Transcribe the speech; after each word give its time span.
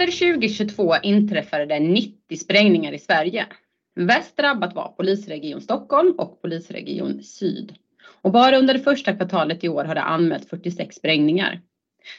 Under 0.00 0.12
2022 0.12 0.94
inträffade 1.02 1.66
det 1.66 1.80
90 1.80 2.36
sprängningar 2.36 2.92
i 2.92 2.98
Sverige. 2.98 3.46
Värst 3.94 4.36
drabbat 4.36 4.74
var 4.74 4.88
polisregion 4.88 5.60
Stockholm 5.60 6.14
och 6.18 6.42
polisregion 6.42 7.22
Syd. 7.22 7.74
Och 8.22 8.32
bara 8.32 8.58
under 8.58 8.74
det 8.74 8.80
första 8.80 9.16
kvartalet 9.16 9.64
i 9.64 9.68
år 9.68 9.84
har 9.84 9.94
det 9.94 10.02
anmälts 10.02 10.48
46 10.48 10.96
sprängningar. 10.96 11.60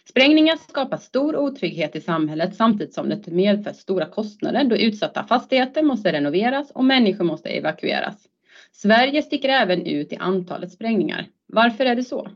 Sprängningar 0.09 0.55
skapar 0.55 0.97
stor 0.97 1.35
otrygghet 1.35 1.95
i 1.95 2.01
samhället 2.01 2.55
samtidigt 2.55 2.93
som 2.93 3.09
det 3.09 3.27
medför 3.27 3.73
stora 3.73 4.05
kostnader 4.05 4.63
då 4.63 4.75
utsatta 4.75 5.23
fastigheter 5.23 5.83
måste 5.83 6.11
renoveras 6.11 6.71
och 6.71 6.85
människor 6.85 7.25
måste 7.25 7.49
evakueras. 7.49 8.27
Sverige 8.71 9.21
sticker 9.21 9.49
även 9.49 9.85
ut 9.85 10.13
i 10.13 10.15
antalet 10.15 10.71
sprängningar. 10.71 11.27
Varför 11.47 11.85
är 11.85 11.95
det 11.95 12.03
så? 12.03 12.27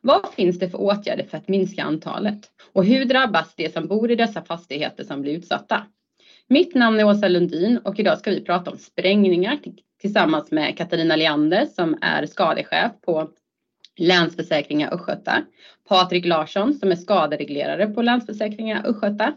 Vad 0.00 0.34
finns 0.34 0.58
det 0.58 0.70
för 0.70 0.80
åtgärder 0.80 1.24
för 1.24 1.38
att 1.38 1.48
minska 1.48 1.82
antalet? 1.82 2.50
Och 2.72 2.84
hur 2.84 3.04
drabbas 3.04 3.54
de 3.54 3.68
som 3.68 3.86
bor 3.86 4.10
i 4.10 4.16
dessa 4.16 4.42
fastigheter 4.42 5.04
som 5.04 5.22
blir 5.22 5.32
utsatta? 5.32 5.86
Mitt 6.46 6.74
namn 6.74 7.00
är 7.00 7.04
Åsa 7.04 7.28
Lundin 7.28 7.78
och 7.78 7.98
idag 7.98 8.18
ska 8.18 8.30
vi 8.30 8.44
prata 8.44 8.70
om 8.70 8.78
sprängningar 8.78 9.58
tillsammans 10.00 10.50
med 10.50 10.76
Katarina 10.76 11.16
Leander 11.16 11.66
som 11.66 11.98
är 12.00 12.26
skadechef 12.26 12.92
på 13.00 13.30
Länsförsäkringar 13.96 14.94
Östgöta, 14.94 15.42
Patrik 15.88 16.26
Larsson 16.26 16.74
som 16.74 16.90
är 16.90 16.96
skadereglerare 16.96 17.86
på 17.86 18.02
Länsförsäkringar 18.02 18.86
Östgöta 18.86 19.32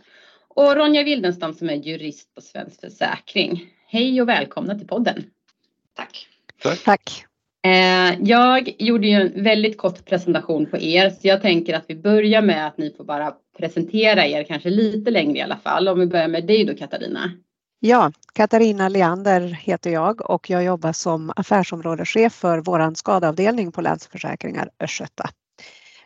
och 0.48 0.76
Ronja 0.76 1.04
Wildenstam 1.04 1.54
som 1.54 1.70
är 1.70 1.76
jurist 1.76 2.36
på 2.36 2.42
Svensk 2.42 2.82
Försäkring. 2.82 3.70
Hej 3.88 4.22
och 4.22 4.30
välkomna 4.30 4.78
till 4.78 4.88
podden. 4.88 5.24
Tack. 5.96 6.28
Tack. 6.62 6.84
Tack. 6.84 7.26
Eh, 7.66 8.20
jag 8.22 8.76
gjorde 8.80 9.08
ju 9.08 9.14
en 9.14 9.44
väldigt 9.44 9.78
kort 9.78 10.06
presentation 10.06 10.66
på 10.66 10.78
er 10.78 11.10
så 11.10 11.28
jag 11.28 11.42
tänker 11.42 11.74
att 11.74 11.86
vi 11.88 11.96
börjar 11.96 12.42
med 12.42 12.68
att 12.68 12.78
ni 12.78 12.94
får 12.98 13.04
bara 13.04 13.34
presentera 13.58 14.28
er 14.28 14.44
kanske 14.44 14.70
lite 14.70 15.12
längre 15.12 15.38
i 15.38 15.42
alla 15.42 15.58
fall. 15.58 15.88
Om 15.88 16.00
vi 16.00 16.06
börjar 16.06 16.28
med 16.28 16.48
dig 16.48 16.66
då 16.66 16.76
Katarina. 16.76 17.32
Ja, 17.80 18.12
Katarina 18.34 18.90
Leander 18.90 19.40
heter 19.40 19.90
jag 19.90 20.30
och 20.30 20.50
jag 20.50 20.64
jobbar 20.64 20.94
som 20.94 21.32
affärsområdeschef 21.36 22.34
för 22.34 22.60
vår 22.60 22.96
skadeavdelning 22.96 23.72
på 23.72 23.82
Länsförsäkringar 23.82 24.70
Östgöta. 24.80 25.30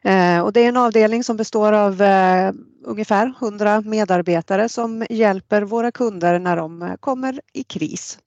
Eh, 0.02 0.40
och 0.40 0.54
det 0.54 0.62
är 0.62 0.70
en 0.70 0.78
avdelning 0.78 1.24
som 1.24 1.38
består 1.38 1.74
av 1.74 2.02
eh, 2.02 2.52
ungefär 2.84 3.34
100 3.42 3.82
medarbetare 3.82 4.70
som 4.70 5.06
hjälper 5.10 5.62
våra 5.62 5.92
kunder 5.92 6.40
när 6.40 6.58
de 6.58 6.98
kommer 7.00 7.42
i 7.54 7.64
kris 7.64 8.20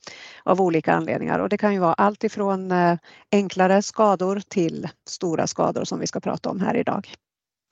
av 0.42 0.60
olika 0.60 0.94
anledningar. 0.94 1.38
Och 1.38 1.48
det 1.48 1.58
kan 1.58 1.74
ju 1.74 1.80
vara 1.80 1.94
allt 1.94 2.24
ifrån 2.24 2.72
eh, 2.72 2.96
enklare 3.32 3.82
skador 3.82 4.42
till 4.48 4.88
stora 5.08 5.46
skador 5.46 5.84
som 5.84 6.00
vi 6.00 6.06
ska 6.06 6.20
prata 6.20 6.50
om 6.50 6.60
här 6.60 6.76
idag. 6.76 7.08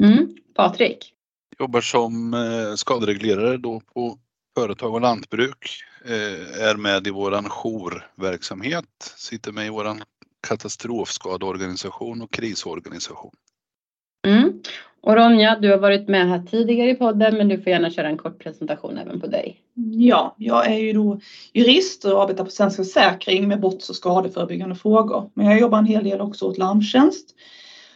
Mm. 0.03 0.37
Patrik? 0.55 1.15
Jobbar 1.59 1.81
som 1.81 2.35
skadereglerare 2.77 3.57
då 3.57 3.81
på 3.95 4.19
företag 4.59 4.95
och 4.95 5.01
lantbruk. 5.01 5.83
Är 6.61 6.77
med 6.77 7.07
i 7.07 7.11
våran 7.11 7.49
jourverksamhet, 7.49 9.15
sitter 9.17 9.53
med 9.53 9.67
i 9.67 9.71
våran 9.71 10.03
katastrofskadeorganisation 10.49 12.23
och 12.23 12.33
krisorganisation. 12.33 13.33
Mm. 14.27 14.63
Och 15.01 15.17
Ronja, 15.17 15.59
du 15.61 15.71
har 15.71 15.79
varit 15.79 16.09
med 16.09 16.29
här 16.29 16.43
tidigare 16.51 16.91
i 16.91 16.95
podden 16.95 17.37
men 17.37 17.49
du 17.49 17.61
får 17.61 17.73
gärna 17.73 17.91
köra 17.91 18.09
en 18.09 18.17
kort 18.17 18.39
presentation 18.39 18.99
även 18.99 19.21
på 19.21 19.27
dig. 19.27 19.61
Ja, 19.93 20.35
jag 20.39 20.67
är 20.67 20.79
ju 20.79 20.93
då 20.93 21.21
jurist 21.53 22.05
och 22.05 22.23
arbetar 22.23 22.45
på 22.45 22.51
Svensk 22.51 22.77
Försäkring 22.77 23.49
med 23.49 23.61
brotts 23.61 23.91
och 23.91 23.97
skadeförebyggande 23.97 24.75
frågor. 24.75 25.31
Men 25.35 25.47
jag 25.47 25.61
jobbar 25.61 25.79
en 25.79 25.87
hel 25.87 26.05
del 26.05 26.21
också 26.21 26.45
åt 26.45 26.59
Larmtjänst. 26.59 27.35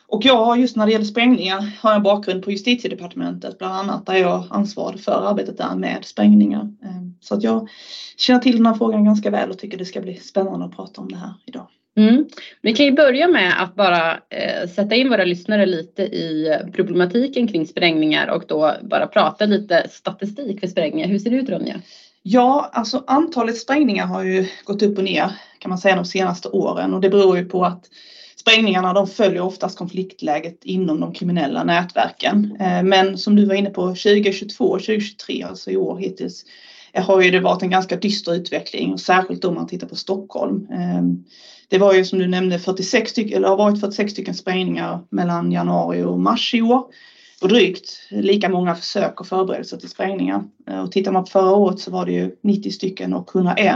Och 0.07 0.25
jag 0.25 0.45
har 0.45 0.57
just 0.57 0.77
när 0.77 0.87
det 0.87 0.93
gäller 0.93 1.05
sprängningar 1.05 1.79
har 1.81 1.93
jag 1.93 2.03
bakgrund 2.03 2.45
på 2.45 2.51
justitiedepartementet 2.51 3.59
bland 3.59 3.75
annat 3.75 4.07
där 4.07 4.15
jag 4.15 4.45
ansvarade 4.51 4.99
för 4.99 5.29
arbetet 5.31 5.59
där 5.59 5.75
med 5.75 6.05
sprängningar. 6.05 6.61
Ehm, 6.61 7.15
så 7.21 7.35
att 7.35 7.43
jag 7.43 7.69
känner 8.17 8.41
till 8.41 8.57
den 8.57 8.67
här 8.67 8.75
frågan 8.75 9.05
ganska 9.05 9.31
väl 9.31 9.51
och 9.51 9.59
tycker 9.59 9.79
det 9.79 9.85
ska 9.85 10.01
bli 10.01 10.17
spännande 10.17 10.67
att 10.67 10.77
prata 10.77 11.01
om 11.01 11.09
det 11.09 11.17
här 11.17 11.35
idag. 11.47 11.67
Mm. 11.97 12.29
Vi 12.63 12.73
kan 12.73 12.87
ju 12.87 12.93
börja 12.93 13.29
med 13.29 13.63
att 13.63 13.75
bara 13.75 14.13
eh, 14.13 14.69
sätta 14.69 14.95
in 14.95 15.09
våra 15.09 15.25
lyssnare 15.25 15.67
lite 15.67 16.03
i 16.03 16.59
problematiken 16.73 17.49
kring 17.49 17.67
sprängningar 17.67 18.29
och 18.29 18.45
då 18.49 18.75
bara 18.83 19.07
prata 19.07 19.47
lite 19.47 19.89
statistik 19.91 20.61
för 20.61 20.67
sprängningar. 20.67 21.09
Hur 21.09 21.19
ser 21.19 21.31
det 21.31 21.37
ut 21.37 21.51
Ronja? 21.51 21.81
Ja, 22.23 22.71
alltså 22.73 23.05
antalet 23.07 23.59
sprängningar 23.59 24.07
har 24.07 24.25
ju 24.25 24.47
gått 24.65 24.83
upp 24.83 24.99
och 24.99 25.05
ner 25.05 25.31
kan 25.59 25.69
man 25.69 25.79
säga 25.79 25.97
de 25.97 26.05
senaste 26.05 26.49
åren 26.49 26.95
och 26.95 27.01
det 27.01 27.11
beror 27.11 27.39
ju 27.39 27.45
på 27.45 27.65
att 27.65 27.85
sprängningarna 28.37 28.93
de 28.93 29.07
följer 29.07 29.41
oftast 29.41 29.79
konfliktläget 29.79 30.65
inom 30.65 31.01
de 31.01 31.13
kriminella 31.13 31.65
nätverken. 31.65 32.57
Eh, 32.61 32.83
men 32.83 33.19
som 33.19 33.37
du 33.37 33.45
var 33.45 33.55
inne 33.55 33.71
på 33.71 33.83
2022 33.83 34.65
och 34.65 34.81
2023, 34.81 35.43
alltså 35.43 35.71
i 35.71 35.77
år 35.77 35.99
hittills, 35.99 36.45
eh, 36.93 37.05
har 37.05 37.23
ju 37.23 37.31
det 37.31 37.41
varit 37.41 37.63
en 37.63 37.71
ganska 37.71 37.97
dyster 37.97 38.35
utveckling, 38.35 38.99
särskilt 38.99 39.45
om 39.45 39.55
man 39.55 39.67
tittar 39.67 39.87
på 39.87 39.97
Stockholm. 39.97 40.67
Eh, 40.71 41.03
det 41.73 41.79
var 41.79 41.95
ju 41.95 42.05
som 42.05 42.19
du 42.19 42.27
nämnde 42.27 42.59
46 42.59 43.11
stycken, 43.11 43.37
eller 43.37 43.49
har 43.49 43.57
varit 43.57 43.81
46 43.81 44.13
stycken 44.13 44.35
sprängningar 44.35 45.01
mellan 45.11 45.53
januari 45.53 46.03
och 46.03 46.21
mars 46.21 46.55
i 46.55 46.63
år. 46.63 46.85
Och 47.43 47.49
drygt 47.49 48.09
lika 48.11 48.49
många 48.49 48.75
försök 48.75 49.21
och 49.21 49.27
förberedelser 49.27 49.77
till 49.77 49.89
sprängningar. 49.89 50.45
Eh, 50.69 50.83
och 50.83 50.93
tittar 50.93 51.13
man 51.13 51.25
på 51.25 51.31
förra 51.31 51.51
året 51.51 51.81
så 51.81 51.91
var 51.91 52.07
det 52.07 52.13
ju 52.13 52.37
90 52.43 52.71
stycken 52.71 53.13
och 53.13 53.37
101 53.37 53.75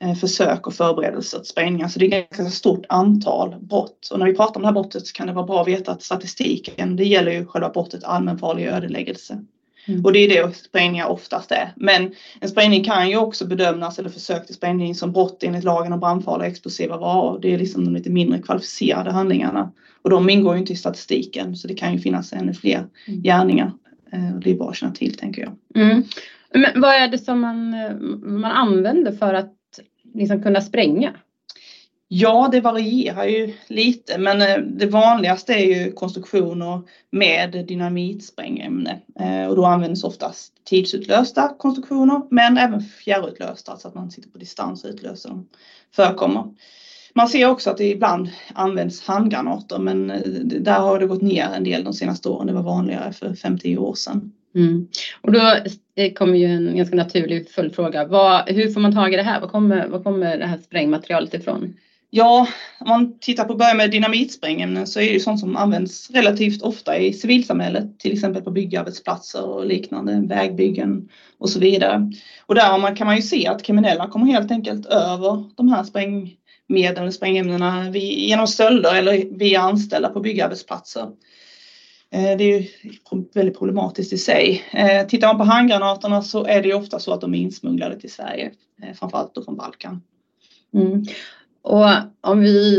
eh, 0.00 0.14
försök 0.14 0.66
och 0.66 0.74
förberedelser 0.74 1.38
till 1.38 1.48
sprängningar. 1.48 1.88
Så 1.88 1.98
det 1.98 2.12
är 2.14 2.18
ett 2.20 2.36
ganska 2.36 2.56
stort 2.56 2.86
antal 2.88 3.56
brott. 3.60 4.08
Och 4.12 4.18
när 4.18 4.26
vi 4.26 4.34
pratar 4.34 4.56
om 4.56 4.62
det 4.62 4.68
här 4.68 4.74
brottet 4.74 5.06
så 5.06 5.12
kan 5.12 5.26
det 5.26 5.32
vara 5.32 5.46
bra 5.46 5.60
att 5.60 5.68
veta 5.68 5.92
att 5.92 6.02
statistiken, 6.02 6.96
det 6.96 7.04
gäller 7.04 7.32
ju 7.32 7.46
själva 7.46 7.70
brottet 7.70 8.04
allmänfarlig 8.04 8.66
ödeläggelse. 8.66 9.44
Mm. 9.86 10.04
Och 10.04 10.12
det 10.12 10.18
är 10.18 10.28
det 10.28 10.56
sprängningar 10.56 11.06
oftast 11.06 11.52
är. 11.52 11.72
Men 11.76 12.14
en 12.40 12.48
sprängning 12.48 12.84
kan 12.84 13.10
ju 13.10 13.16
också 13.16 13.46
bedömas 13.46 13.98
eller 13.98 14.10
försök 14.10 14.46
till 14.46 14.54
sprängning 14.54 14.94
som 14.94 15.12
brott 15.12 15.42
enligt 15.42 15.64
lagen 15.64 15.92
om 15.92 16.00
brandfarliga 16.00 16.48
explosiva 16.48 16.96
varor. 16.96 17.38
Det 17.42 17.54
är 17.54 17.58
liksom 17.58 17.84
de 17.84 17.94
lite 17.94 18.10
mindre 18.10 18.42
kvalificerade 18.42 19.10
handlingarna. 19.10 19.72
Och 20.02 20.10
de 20.10 20.30
ingår 20.30 20.54
ju 20.54 20.60
inte 20.60 20.72
i 20.72 20.76
statistiken 20.76 21.56
så 21.56 21.68
det 21.68 21.74
kan 21.74 21.92
ju 21.92 21.98
finnas 21.98 22.32
ännu 22.32 22.54
fler 22.54 22.86
mm. 23.06 23.22
gärningar. 23.22 23.72
Eh, 24.12 24.36
det 24.42 24.50
är 24.50 24.54
bra 24.54 24.70
att 24.70 24.76
känna 24.76 24.92
till 24.92 25.14
tänker 25.14 25.42
jag. 25.42 25.82
Mm. 25.84 26.02
Men 26.54 26.80
vad 26.80 26.94
är 26.94 27.08
det 27.08 27.18
som 27.18 27.40
man, 27.40 27.70
man 28.40 28.50
använder 28.50 29.12
för 29.12 29.34
att 29.34 29.54
liksom 30.14 30.42
kunna 30.42 30.60
spränga? 30.60 31.14
Ja, 32.12 32.48
det 32.52 32.60
varierar 32.60 33.24
ju 33.24 33.54
lite, 33.66 34.18
men 34.18 34.42
eh, 34.42 34.58
det 34.58 34.86
vanligaste 34.86 35.52
är 35.52 35.64
ju 35.64 35.92
konstruktioner 35.92 36.82
med 37.10 37.64
dynamitsprängämne 37.68 39.00
eh, 39.20 39.46
och 39.46 39.56
då 39.56 39.64
används 39.64 40.04
oftast 40.04 40.52
tidsutlösta 40.64 41.54
konstruktioner, 41.58 42.22
men 42.30 42.58
även 42.58 42.80
fjärrutlösta 42.80 43.76
så 43.76 43.88
att 43.88 43.94
man 43.94 44.10
sitter 44.10 44.30
på 44.30 44.38
distans 44.38 44.84
och 44.84 44.90
utlöser 44.90 45.28
dem 45.28 45.48
förekommer. 45.96 46.44
Man 47.14 47.28
ser 47.28 47.50
också 47.50 47.70
att 47.70 47.76
det 47.76 47.90
ibland 47.90 48.28
används 48.54 49.06
handgranater, 49.06 49.78
men 49.78 50.10
eh, 50.10 50.20
där 50.42 50.80
har 50.80 51.00
det 51.00 51.06
gått 51.06 51.22
ner 51.22 51.48
en 51.56 51.64
del 51.64 51.84
de 51.84 51.92
senaste 51.92 52.28
åren. 52.28 52.46
Det 52.46 52.52
var 52.52 52.62
vanligare 52.62 53.12
för 53.12 53.28
5-10 53.28 53.76
år 53.76 53.94
sedan. 53.94 54.32
Mm. 54.54 54.88
Och 55.20 55.32
då 55.32 55.40
kommer 56.14 56.38
ju 56.38 56.46
en 56.46 56.76
ganska 56.76 56.96
naturlig 56.96 57.50
följdfråga. 57.50 58.04
Vad, 58.04 58.48
hur 58.48 58.70
får 58.70 58.80
man 58.80 58.94
tag 58.94 59.14
i 59.14 59.16
det 59.16 59.22
här? 59.22 59.40
Var 59.40 59.48
kommer, 59.48 59.88
var 59.88 60.02
kommer 60.02 60.38
det 60.38 60.46
här 60.46 60.58
sprängmaterialet 60.58 61.34
ifrån? 61.34 61.74
Ja, 62.12 62.48
om 62.80 62.88
man 62.88 63.18
tittar 63.18 63.44
på 63.44 63.54
börja 63.54 63.74
med 63.74 63.90
dynamitsprängämnen 63.90 64.86
så 64.86 65.00
är 65.00 65.04
det 65.04 65.12
ju 65.12 65.20
sånt 65.20 65.40
som 65.40 65.56
används 65.56 66.10
relativt 66.10 66.62
ofta 66.62 66.98
i 66.98 67.12
civilsamhället, 67.12 67.98
till 67.98 68.12
exempel 68.12 68.42
på 68.42 68.50
byggarbetsplatser 68.50 69.44
och 69.44 69.66
liknande, 69.66 70.26
vägbyggen 70.28 71.08
och 71.38 71.50
så 71.50 71.60
vidare. 71.60 72.12
Och 72.46 72.54
där 72.54 72.96
kan 72.96 73.06
man 73.06 73.16
ju 73.16 73.22
se 73.22 73.46
att 73.46 73.62
kriminella 73.62 74.08
kommer 74.08 74.26
helt 74.26 74.50
enkelt 74.50 74.86
över 74.86 75.44
de 75.56 75.68
här 75.68 75.84
sprängmedlen, 75.84 77.12
sprängämnena 77.12 77.90
genom 77.90 78.46
stölder 78.46 78.94
eller 78.94 79.38
via 79.38 79.60
anställda 79.60 80.08
på 80.08 80.20
byggarbetsplatser. 80.20 81.06
Eh, 82.12 82.36
det 82.38 82.44
är 82.44 82.60
ju 82.60 82.66
väldigt 83.34 83.58
problematiskt 83.58 84.12
i 84.12 84.18
sig. 84.18 84.62
Eh, 84.72 85.06
tittar 85.06 85.28
man 85.28 85.38
på 85.38 85.44
handgranaterna 85.44 86.22
så 86.22 86.44
är 86.44 86.62
det 86.62 86.68
ju 86.68 86.74
ofta 86.74 86.98
så 86.98 87.12
att 87.12 87.20
de 87.20 87.34
är 87.34 87.38
insmugglade 87.38 88.00
till 88.00 88.12
Sverige, 88.12 88.50
eh, 88.82 88.94
framförallt 88.94 89.34
då 89.34 89.42
från 89.42 89.56
Balkan. 89.56 90.02
Mm. 90.74 91.04
Och 91.62 91.86
om 92.20 92.40
vi 92.40 92.78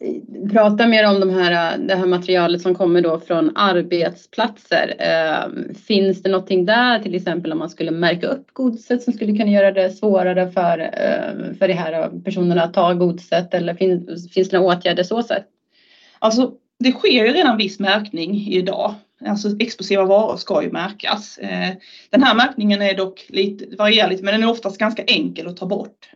eh, 0.00 0.50
pratar 0.52 0.86
mer 0.86 1.08
om 1.08 1.20
de 1.20 1.30
här, 1.30 1.74
eh, 1.74 1.86
det 1.86 1.94
här 1.94 2.06
materialet 2.06 2.62
som 2.62 2.74
kommer 2.74 3.00
då 3.00 3.20
från 3.20 3.56
arbetsplatser. 3.56 4.94
Eh, 4.98 5.74
finns 5.74 6.22
det 6.22 6.30
någonting 6.30 6.64
där 6.64 6.98
till 6.98 7.14
exempel 7.14 7.52
om 7.52 7.58
man 7.58 7.70
skulle 7.70 7.90
märka 7.90 8.26
upp 8.26 8.46
godset 8.52 9.02
som 9.02 9.12
skulle 9.12 9.36
kunna 9.36 9.50
göra 9.50 9.72
det 9.72 9.90
svårare 9.90 10.50
för, 10.50 10.78
eh, 10.78 11.54
för 11.58 11.68
de 11.68 11.74
här 11.74 12.10
personerna 12.24 12.62
att 12.62 12.74
ta 12.74 12.92
godset 12.94 13.54
eller 13.54 13.74
finns, 13.74 14.32
finns 14.32 14.48
det 14.48 14.58
några 14.58 14.76
åtgärder 14.76 15.02
så 15.02 15.22
sätt? 15.22 15.46
Alltså 16.18 16.52
det 16.78 16.92
sker 16.92 17.26
ju 17.26 17.32
redan 17.32 17.56
viss 17.56 17.78
märkning 17.78 18.52
idag. 18.52 18.94
Alltså 19.26 19.48
explosiva 19.60 20.04
varor 20.04 20.36
ska 20.36 20.62
ju 20.62 20.70
märkas. 20.70 21.38
Eh, 21.38 21.70
den 22.10 22.22
här 22.22 22.34
märkningen 22.34 22.82
är 22.82 22.94
dock 22.94 23.26
lite, 23.28 23.76
varierar 23.76 24.10
lite 24.10 24.24
men 24.24 24.34
den 24.34 24.42
är 24.42 24.50
oftast 24.50 24.78
ganska 24.78 25.02
enkel 25.02 25.46
att 25.46 25.56
ta 25.56 25.66
bort. 25.66 26.10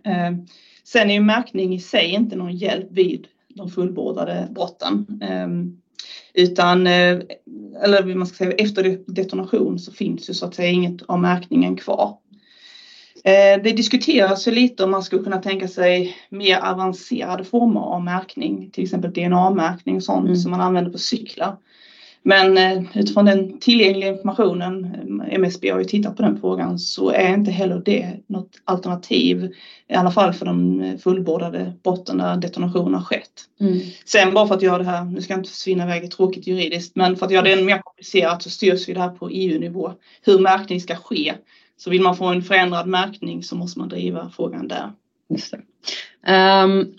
Sen 0.85 1.11
är 1.11 1.15
ju 1.15 1.21
märkning 1.21 1.75
i 1.75 1.81
sig 1.81 2.11
inte 2.11 2.37
någon 2.37 2.57
hjälp 2.57 2.87
vid 2.91 3.27
de 3.49 3.71
fullbordade 3.71 4.49
brotten. 4.51 5.21
Ehm, 5.23 5.83
Utan, 6.35 6.87
eller 6.87 8.15
man 8.15 8.27
ska 8.27 8.37
säga 8.37 8.53
efter 8.53 8.99
detonation 9.07 9.79
så 9.79 9.93
finns 9.93 10.31
ju 10.31 10.35
så 10.35 10.47
att 10.47 10.55
säga 10.55 10.71
inget 10.71 11.03
av 11.03 11.21
märkningen 11.21 11.77
kvar. 11.77 12.17
Det 13.63 13.77
diskuteras 13.77 14.49
ju 14.49 14.53
lite 14.53 14.85
om 14.85 14.91
man 14.91 15.03
skulle 15.03 15.23
kunna 15.23 15.43
tänka 15.43 15.69
sig 15.69 16.17
mer 16.29 16.59
avancerade 16.59 17.45
former 17.45 17.81
av 17.81 18.05
märkning, 18.05 18.71
till 18.71 18.85
exempel 18.85 19.13
DNA-märkning 19.13 19.97
och 19.97 20.03
sånt 20.03 20.27
mm. 20.27 20.37
som 20.37 20.51
man 20.51 20.61
använder 20.61 20.91
på 20.91 20.99
cyklar. 20.99 21.57
Men 22.25 22.59
eh, 22.59 22.83
utifrån 22.95 23.25
den 23.25 23.59
tillgängliga 23.59 24.09
informationen, 24.09 24.85
eh, 25.21 25.35
MSB 25.35 25.71
har 25.71 25.79
ju 25.79 25.85
tittat 25.85 26.17
på 26.17 26.23
den 26.23 26.41
frågan, 26.41 26.79
så 26.79 27.11
är 27.11 27.35
inte 27.35 27.51
heller 27.51 27.83
det 27.85 28.17
något 28.27 28.51
alternativ. 28.65 29.53
I 29.89 29.95
alla 29.95 30.11
fall 30.11 30.33
för 30.33 30.47
de 30.47 30.99
fullbordade 31.03 31.73
brotten 31.85 32.19
där 32.19 32.37
detonationer 32.37 32.99
har 32.99 33.05
skett. 33.05 33.45
Mm. 33.61 33.81
Sen 34.05 34.35
bara 34.35 34.47
för 34.47 34.55
att 34.55 34.63
göra 34.63 34.79
det 34.79 34.85
här, 34.85 35.05
nu 35.05 35.23
ska 35.23 35.33
jag 35.33 35.41
inte 35.41 35.51
försvinna 35.51 35.85
iväg 35.85 36.11
tråkigt 36.11 36.47
juridiskt, 36.47 36.97
men 36.97 37.17
för 37.17 37.27
att 37.27 37.33
göra 37.33 37.45
det 37.45 37.53
ännu 37.53 37.65
mer 37.65 37.79
komplicerat 37.79 38.43
så 38.43 38.51
styrs 38.51 38.89
ju 38.89 38.95
det 38.95 39.01
här 39.01 39.09
på 39.11 39.31
EU-nivå. 39.31 39.93
Hur 40.23 40.39
märkning 40.39 40.81
ska 40.81 40.97
ske. 40.97 41.35
Så 41.77 41.91
vill 41.91 42.03
man 42.03 42.17
få 42.17 42.25
en 42.25 42.43
förändrad 42.43 42.87
märkning 42.87 43.43
så 43.43 43.57
måste 43.57 43.79
man 43.79 43.89
driva 43.89 44.31
frågan 44.37 44.69
där. 44.69 44.93
Um, 46.65 46.95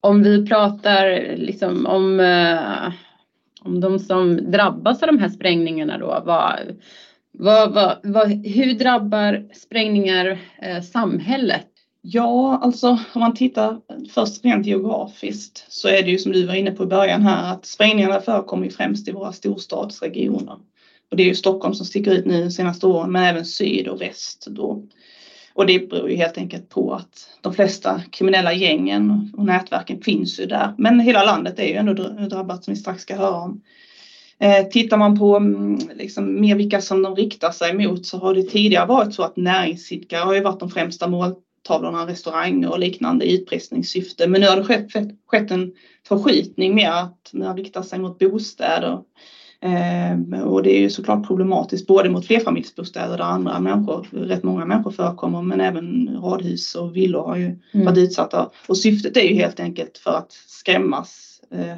om 0.00 0.22
vi 0.22 0.46
pratar 0.46 1.36
liksom 1.36 1.86
om 1.86 2.20
uh 2.20 2.90
om 3.68 3.80
de 3.80 3.98
som 3.98 4.50
drabbas 4.50 5.02
av 5.02 5.06
de 5.06 5.18
här 5.18 5.28
sprängningarna 5.28 5.98
då, 5.98 6.22
vad, 6.26 6.58
vad, 7.38 7.74
vad, 7.74 7.98
vad 8.02 8.46
hur 8.46 8.74
drabbar 8.74 9.48
sprängningar 9.54 10.38
eh, 10.62 10.82
samhället? 10.82 11.66
Ja, 12.00 12.58
alltså 12.62 12.88
om 12.88 13.20
man 13.20 13.34
tittar 13.34 13.80
först 14.14 14.44
rent 14.44 14.66
geografiskt 14.66 15.66
så 15.68 15.88
är 15.88 16.02
det 16.02 16.10
ju 16.10 16.18
som 16.18 16.32
du 16.32 16.46
var 16.46 16.54
inne 16.54 16.70
på 16.70 16.84
i 16.84 16.86
början 16.86 17.22
här 17.22 17.52
att 17.52 17.66
sprängningarna 17.66 18.20
förekommer 18.20 18.70
främst 18.70 19.08
i 19.08 19.12
våra 19.12 19.32
storstadsregioner. 19.32 20.58
Och 21.10 21.16
det 21.16 21.22
är 21.22 21.26
ju 21.26 21.34
Stockholm 21.34 21.74
som 21.74 21.86
sticker 21.86 22.12
ut 22.12 22.26
nu 22.26 22.40
de 22.40 22.50
senaste 22.50 22.86
åren 22.86 23.12
men 23.12 23.24
även 23.24 23.44
syd 23.44 23.88
och 23.88 24.00
väst 24.00 24.46
då. 24.50 24.86
Och 25.58 25.66
det 25.66 25.90
beror 25.90 26.10
ju 26.10 26.16
helt 26.16 26.38
enkelt 26.38 26.68
på 26.68 26.94
att 26.94 27.28
de 27.40 27.54
flesta 27.54 28.00
kriminella 28.10 28.52
gängen 28.52 29.32
och 29.36 29.44
nätverken 29.44 30.00
finns 30.00 30.40
ju 30.40 30.46
där. 30.46 30.74
Men 30.78 31.00
hela 31.00 31.24
landet 31.24 31.58
är 31.58 31.64
ju 31.64 31.74
ändå 31.74 31.92
drabbat 32.30 32.64
som 32.64 32.74
vi 32.74 32.80
strax 32.80 33.02
ska 33.02 33.16
höra 33.16 33.36
om. 33.36 33.62
Eh, 34.40 34.66
tittar 34.66 34.96
man 34.96 35.18
på 35.18 35.36
mm, 35.36 35.78
liksom, 35.94 36.40
mer 36.40 36.54
vilka 36.54 36.80
som 36.80 37.02
de 37.02 37.16
riktar 37.16 37.50
sig 37.50 37.74
mot 37.74 38.06
så 38.06 38.18
har 38.18 38.34
det 38.34 38.42
tidigare 38.42 38.86
varit 38.86 39.14
så 39.14 39.22
att 39.22 39.36
näringsidkare 39.36 40.24
har 40.24 40.34
ju 40.34 40.40
varit 40.40 40.60
de 40.60 40.70
främsta 40.70 41.08
måltavlorna, 41.08 42.06
restauranger 42.06 42.70
och 42.70 42.78
liknande 42.78 43.24
i 43.24 43.34
utpressningssyfte. 43.34 44.28
Men 44.28 44.40
nu 44.40 44.46
har 44.46 44.56
det 44.56 44.64
skett, 44.64 44.88
skett 45.26 45.50
en 45.50 45.72
förskjutning 46.08 46.74
mer 46.74 46.90
att 46.90 47.30
man 47.32 47.56
riktar 47.56 47.82
sig 47.82 47.98
mot 47.98 48.18
bostäder 48.18 48.98
Eh, 48.98 49.04
och 50.44 50.62
det 50.62 50.76
är 50.76 50.80
ju 50.80 50.90
såklart 50.90 51.26
problematiskt 51.26 51.86
både 51.86 52.10
mot 52.10 52.26
flerfamiljsbostäder 52.26 53.18
där 53.18 53.24
andra 53.24 53.60
människor, 53.60 54.06
rätt 54.12 54.42
många 54.42 54.64
människor 54.64 54.90
förekommer 54.90 55.42
men 55.42 55.60
även 55.60 56.08
radhus 56.22 56.74
och 56.74 56.96
villor 56.96 57.22
har 57.22 57.36
ju 57.36 57.44
mm. 57.44 57.86
varit 57.86 57.98
utsatta. 57.98 58.50
Och 58.66 58.78
syftet 58.78 59.16
är 59.16 59.22
ju 59.22 59.34
helt 59.34 59.60
enkelt 59.60 59.98
för 59.98 60.10
att 60.10 60.32
skrämmas. 60.32 61.40
Eh, 61.54 61.76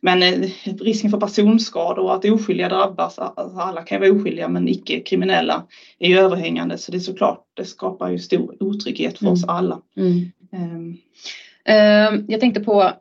men 0.00 0.22
eh, 0.22 0.48
risken 0.80 1.10
för 1.10 1.20
personskador 1.20 2.04
och 2.04 2.14
att 2.14 2.24
oskyldiga 2.24 2.68
drabbas, 2.68 3.18
alltså 3.18 3.58
alla 3.58 3.82
kan 3.82 4.02
ju 4.02 4.10
vara 4.10 4.20
oskyldiga 4.20 4.48
men 4.48 4.68
icke 4.68 5.00
kriminella, 5.00 5.66
är 5.98 6.08
ju 6.08 6.18
överhängande 6.18 6.78
så 6.78 6.92
det 6.92 6.98
är 6.98 7.00
såklart, 7.00 7.44
det 7.54 7.64
skapar 7.64 8.10
ju 8.10 8.18
stor 8.18 8.56
otrygghet 8.60 9.18
för 9.18 9.24
mm. 9.24 9.32
oss 9.32 9.44
alla. 9.44 9.80
Mm. 9.96 10.32
Um. 10.52 10.98
Uh, 11.68 12.24
jag 12.28 12.40
tänkte 12.40 12.60
på, 12.60 12.92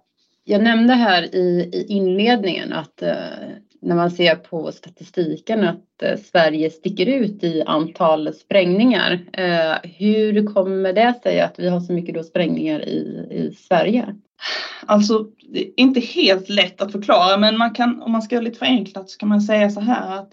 jag 0.43 0.63
nämnde 0.63 0.93
här 0.93 1.35
i, 1.35 1.69
i 1.73 1.85
inledningen 1.87 2.73
att 2.73 3.03
uh, 3.03 3.55
när 3.81 3.95
man 3.95 4.11
ser 4.11 4.35
på 4.35 4.71
statistiken 4.71 5.63
att 5.63 6.03
eh, 6.03 6.17
Sverige 6.17 6.69
sticker 6.69 7.05
ut 7.05 7.43
i 7.43 7.63
antal 7.65 8.33
sprängningar. 8.33 9.19
Eh, 9.33 9.89
hur 9.97 10.53
kommer 10.53 10.93
det 10.93 11.13
sig 11.23 11.41
att 11.41 11.59
vi 11.59 11.69
har 11.69 11.79
så 11.79 11.93
mycket 11.93 12.15
då 12.15 12.23
sprängningar 12.23 12.89
i, 12.89 13.27
i 13.31 13.55
Sverige? 13.55 14.15
Alltså, 14.85 15.25
det 15.53 15.59
är 15.59 15.71
inte 15.75 15.99
helt 15.99 16.49
lätt 16.49 16.81
att 16.81 16.91
förklara, 16.91 17.37
men 17.37 17.57
man 17.57 17.73
kan, 17.73 18.01
om 18.01 18.11
man 18.11 18.21
ska 18.21 18.35
göra 18.35 18.43
lite 18.43 18.59
förenklat 18.59 19.09
så 19.09 19.17
kan 19.17 19.29
man 19.29 19.41
säga 19.41 19.69
så 19.69 19.79
här 19.79 20.19
att 20.19 20.31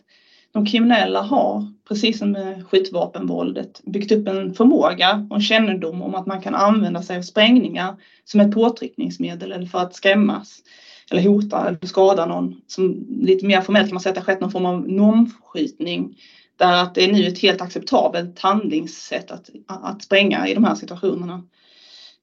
de 0.52 0.66
kriminella 0.66 1.22
har, 1.22 1.72
precis 1.88 2.18
som 2.18 2.32
med 2.32 2.66
skjutvapenvåldet, 2.66 3.80
byggt 3.84 4.12
upp 4.12 4.28
en 4.28 4.54
förmåga 4.54 5.26
och 5.30 5.36
en 5.36 5.42
kännedom 5.42 6.02
om 6.02 6.14
att 6.14 6.26
man 6.26 6.40
kan 6.40 6.54
använda 6.54 7.02
sig 7.02 7.18
av 7.18 7.22
sprängningar 7.22 7.96
som 8.24 8.40
ett 8.40 8.54
påtryckningsmedel 8.54 9.52
eller 9.52 9.66
för 9.66 9.78
att 9.78 9.94
skrämmas 9.94 10.62
eller 11.10 11.22
hota 11.22 11.68
eller 11.68 11.86
skada 11.86 12.26
någon. 12.26 12.60
Som 12.66 13.06
lite 13.20 13.46
mer 13.46 13.60
formellt 13.60 13.88
kan 13.88 13.94
man 13.94 14.00
säga 14.00 14.10
att 14.10 14.14
det 14.14 14.20
har 14.20 14.26
skett 14.26 14.40
någon 14.40 14.50
form 14.50 14.66
av 14.66 14.88
normförskjutning. 14.88 16.16
Där 16.56 16.82
att 16.82 16.94
det 16.94 17.04
är 17.04 17.12
nu 17.12 17.26
ett 17.26 17.38
helt 17.38 17.60
acceptabelt 17.60 18.38
handlingssätt 18.38 19.30
att, 19.30 19.50
att 19.66 20.02
spränga 20.02 20.48
i 20.48 20.54
de 20.54 20.64
här 20.64 20.74
situationerna. 20.74 21.42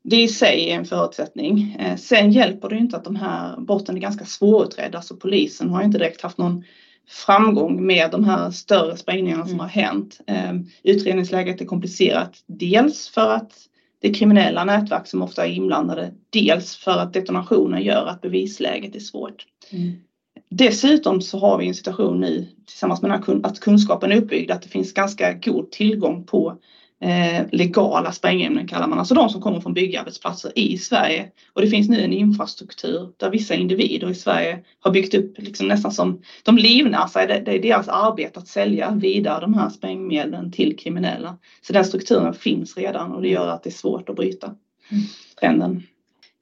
Det 0.03 0.23
i 0.23 0.27
sig 0.27 0.69
är 0.69 0.75
en 0.75 0.85
förutsättning. 0.85 1.75
Eh, 1.79 1.95
sen 1.95 2.31
hjälper 2.31 2.69
det 2.69 2.77
inte 2.77 2.97
att 2.97 3.03
de 3.03 3.15
här 3.15 3.59
brotten 3.59 3.95
är 3.95 4.01
ganska 4.01 4.25
svårutredda 4.25 5.01
så 5.01 5.15
polisen 5.15 5.69
har 5.69 5.83
inte 5.83 5.97
direkt 5.97 6.21
haft 6.21 6.37
någon 6.37 6.63
framgång 7.07 7.85
med 7.85 8.11
de 8.11 8.23
här 8.23 8.51
större 8.51 8.97
sprängningarna 8.97 9.43
som 9.43 9.53
mm. 9.53 9.59
har 9.59 9.67
hänt. 9.67 10.19
Eh, 10.27 10.53
utredningsläget 10.83 11.61
är 11.61 11.65
komplicerat 11.65 12.43
dels 12.47 13.09
för 13.09 13.31
att 13.31 13.51
det 13.99 14.09
är 14.09 14.13
kriminella 14.13 14.63
nätverk 14.63 15.07
som 15.07 15.21
ofta 15.21 15.45
är 15.45 15.51
inblandade. 15.51 16.13
Dels 16.29 16.75
för 16.75 16.97
att 16.97 17.13
detonationen 17.13 17.83
gör 17.83 18.05
att 18.05 18.21
bevisläget 18.21 18.95
är 18.95 18.99
svårt. 18.99 19.45
Mm. 19.71 19.91
Dessutom 20.49 21.21
så 21.21 21.37
har 21.37 21.57
vi 21.57 21.67
en 21.67 21.73
situation 21.73 22.19
nu 22.19 22.47
tillsammans 22.65 23.01
med 23.01 23.23
att 23.43 23.59
kunskapen 23.59 24.11
är 24.11 24.21
uppbyggd 24.21 24.51
att 24.51 24.61
det 24.61 24.69
finns 24.69 24.93
ganska 24.93 25.33
god 25.33 25.71
tillgång 25.71 26.25
på 26.25 26.57
eh, 27.01 27.45
legala 27.51 28.11
sprängämnen 28.11 28.67
kallar 28.67 28.87
man, 28.87 28.99
alltså 28.99 29.13
de 29.15 29.29
som 29.29 29.41
kommer 29.41 29.59
från 29.59 29.73
byggarbetsplatser 29.73 30.51
i 30.55 30.77
Sverige. 30.77 31.31
Och 31.53 31.61
det 31.61 31.67
finns 31.67 31.89
nu 31.89 32.01
en 32.01 32.13
infrastruktur 32.13 33.09
där 33.17 33.29
vissa 33.29 33.55
individer 33.55 34.09
i 34.09 34.15
Sverige 34.15 34.59
har 34.79 34.91
byggt 34.91 35.13
upp 35.13 35.33
liksom 35.37 35.67
nästan 35.67 35.91
som, 35.91 36.21
de 36.43 36.57
livnär 36.57 37.07
sig, 37.07 37.27
det, 37.27 37.39
det 37.39 37.55
är 37.55 37.61
deras 37.61 37.87
arbete 37.87 38.39
att 38.39 38.47
sälja 38.47 38.91
vidare 38.91 39.41
de 39.41 39.53
här 39.53 39.69
sprängmedlen 39.69 40.51
till 40.51 40.77
kriminella. 40.77 41.37
Så 41.61 41.73
den 41.73 41.85
strukturen 41.85 42.33
finns 42.33 42.77
redan 42.77 43.11
och 43.11 43.21
det 43.21 43.29
gör 43.29 43.47
att 43.47 43.63
det 43.63 43.69
är 43.69 43.71
svårt 43.71 44.09
att 44.09 44.15
bryta 44.15 44.47
mm. 44.91 45.03
trenden. 45.39 45.83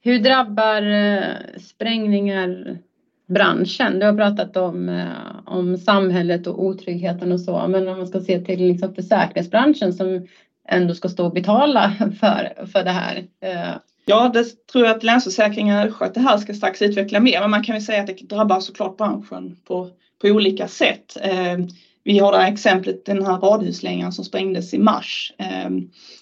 Hur 0.00 0.18
drabbar 0.18 0.82
eh, 0.82 1.60
sprängningar 1.60 2.78
branschen. 3.26 3.98
Du 3.98 4.06
har 4.06 4.14
pratat 4.14 4.56
om, 4.56 4.88
eh, 4.88 5.06
om 5.46 5.78
samhället 5.78 6.46
och 6.46 6.64
otryggheten 6.64 7.32
och 7.32 7.40
så, 7.40 7.66
men 7.68 7.88
om 7.88 7.98
man 7.98 8.06
ska 8.06 8.20
se 8.20 8.40
till 8.40 8.66
liksom 8.66 8.94
försäkringsbranschen 8.94 9.92
som 9.92 10.26
ändå 10.68 10.94
ska 10.94 11.08
stå 11.08 11.26
och 11.26 11.32
betala 11.32 11.92
för, 12.20 12.66
för 12.66 12.84
det 12.84 12.90
här. 12.90 13.24
Eh. 13.40 13.76
Ja, 14.06 14.30
det 14.34 14.66
tror 14.72 14.84
jag 14.84 14.96
att 14.96 15.02
Länsförsäkringar 15.02 15.90
sköter 15.90 16.20
här 16.20 16.38
ska 16.38 16.54
strax 16.54 16.82
utveckla 16.82 17.20
mer, 17.20 17.40
men 17.40 17.50
man 17.50 17.64
kan 17.64 17.74
ju 17.74 17.80
säga 17.80 18.00
att 18.00 18.06
det 18.06 18.28
drabbar 18.28 18.60
såklart 18.60 18.96
branschen 18.96 19.56
på, 19.64 19.90
på 20.22 20.28
olika 20.28 20.68
sätt. 20.68 21.16
Eh, 21.22 21.58
vi 22.04 22.18
har 22.18 22.32
det 22.32 22.38
här 22.38 22.52
exemplet, 22.52 23.04
den 23.04 23.26
här 23.26 23.38
radhuslängan 23.38 24.12
som 24.12 24.24
sprängdes 24.24 24.74
i 24.74 24.78
mars 24.78 25.32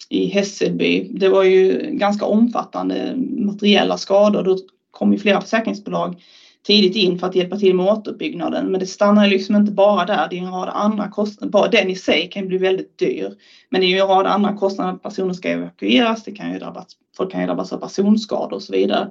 i 0.08 0.26
Hässelby. 0.26 1.08
Det 1.10 1.28
var 1.28 1.42
ju 1.42 1.90
ganska 1.92 2.24
omfattande 2.24 3.14
materiella 3.16 3.96
skador. 3.96 4.42
Då 4.42 4.58
kom 4.90 5.12
ju 5.12 5.18
flera 5.18 5.40
försäkringsbolag 5.40 6.22
tidigt 6.66 6.96
in 6.96 7.18
för 7.18 7.26
att 7.26 7.34
hjälpa 7.34 7.58
till 7.58 7.76
med 7.76 7.86
återuppbyggnaden. 7.86 8.70
Men 8.70 8.80
det 8.80 8.86
stannar 8.86 9.28
liksom 9.28 9.56
inte 9.56 9.72
bara 9.72 10.04
där. 10.04 10.26
Det 10.30 10.38
är 10.38 10.42
en 10.42 10.52
rad 10.52 10.70
andra 10.72 11.08
kostnader. 11.08 11.50
Bara 11.50 11.68
den 11.68 11.90
i 11.90 11.96
sig 11.96 12.30
kan 12.30 12.48
bli 12.48 12.58
väldigt 12.58 12.98
dyr. 12.98 13.32
Men 13.70 13.80
det 13.80 13.86
är 13.86 13.88
ju 13.88 13.98
en 13.98 14.06
rad 14.06 14.26
andra 14.26 14.56
kostnader. 14.56 14.98
Personer 14.98 15.34
ska 15.34 15.48
evakueras. 15.48 16.24
Det 16.24 16.32
kan 16.32 16.52
ju 16.52 16.58
drabbas, 16.58 16.86
folk 17.16 17.32
kan 17.32 17.40
ju 17.40 17.46
drabbas 17.46 17.72
av 17.72 17.78
personskador 17.78 18.52
och 18.52 18.62
så 18.62 18.72
vidare. 18.72 19.08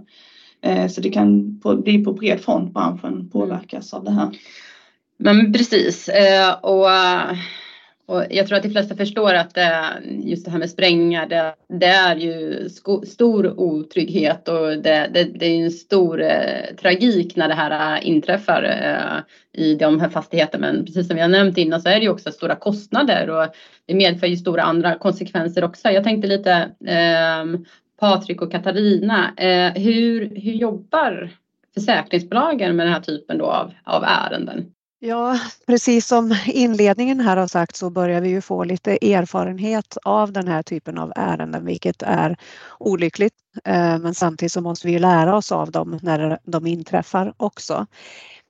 Eh, 0.62 0.88
så 0.88 1.02
det 1.02 1.10
kan 1.10 1.60
bli 1.84 2.04
på 2.04 2.14
bred 2.14 2.40
front 2.40 2.74
branschen 2.74 3.30
påverkas 3.30 3.94
av 3.94 4.04
det 4.04 4.12
här. 4.12 4.30
Men 5.18 5.54
precis. 5.54 6.10
Eh, 6.10 6.54
och 6.54 6.88
och 8.12 8.26
jag 8.30 8.48
tror 8.48 8.58
att 8.58 8.64
de 8.64 8.70
flesta 8.70 8.96
förstår 8.96 9.34
att 9.34 9.58
eh, 9.58 9.90
just 10.20 10.46
det 10.46 10.52
här 10.52 10.60
med 10.60 10.70
sprängningar, 10.70 11.28
det, 11.28 11.56
det 11.80 11.86
är 11.86 12.16
ju 12.16 12.70
stor 13.06 13.60
otrygghet 13.60 14.48
och 14.48 14.68
det, 14.68 15.10
det, 15.14 15.24
det 15.24 15.46
är 15.46 15.64
en 15.64 15.72
stor 15.72 16.22
eh, 16.22 16.76
tragik 16.82 17.36
när 17.36 17.48
det 17.48 17.54
här 17.54 17.96
eh, 17.96 18.08
inträffar 18.08 18.64
eh, 18.64 19.62
i 19.62 19.76
de 19.76 20.00
här 20.00 20.10
fastigheterna. 20.10 20.72
Men 20.72 20.86
precis 20.86 21.08
som 21.08 21.16
vi 21.16 21.22
har 21.22 21.30
nämnt 21.30 21.58
innan 21.58 21.82
så 21.82 21.90
är 21.90 21.96
det 21.96 22.02
ju 22.02 22.10
också 22.10 22.32
stora 22.32 22.56
kostnader 22.56 23.30
och 23.30 23.48
det 23.86 23.94
medför 23.94 24.28
ju 24.28 24.38
stora 24.38 24.64
andra 24.64 24.98
konsekvenser 24.98 25.64
också. 25.64 25.90
Jag 25.90 26.04
tänkte 26.04 26.28
lite 26.28 26.54
eh, 26.86 27.60
Patrik 28.00 28.42
och 28.42 28.52
Katarina, 28.52 29.34
eh, 29.38 29.82
hur, 29.82 30.30
hur 30.36 30.54
jobbar 30.54 31.30
försäkringsbolagen 31.74 32.76
med 32.76 32.86
den 32.86 32.94
här 32.94 33.02
typen 33.02 33.38
då 33.38 33.46
av, 33.46 33.74
av 33.84 34.04
ärenden? 34.04 34.66
Ja, 35.04 35.40
precis 35.68 36.08
som 36.08 36.36
inledningen 36.46 37.20
här 37.20 37.38
har 37.38 37.48
sagt 37.48 37.76
så 37.76 37.90
börjar 37.90 38.22
vi 38.22 38.30
ju 38.30 38.42
få 38.42 38.64
lite 38.64 39.14
erfarenhet 39.14 39.98
av 40.04 40.32
den 40.32 40.48
här 40.48 40.64
typen 40.64 40.98
av 40.98 41.14
ärenden, 41.16 41.66
vilket 41.66 42.02
är 42.02 42.38
olyckligt. 42.80 43.34
Eh, 43.64 44.00
men 44.00 44.16
samtidigt 44.16 44.52
så 44.52 44.62
måste 44.62 44.88
vi 44.88 45.00
lära 45.00 45.36
oss 45.36 45.52
av 45.52 45.72
dem 45.72 46.00
när 46.02 46.40
de 46.44 46.68
inträffar 46.68 47.34
också. 47.38 47.86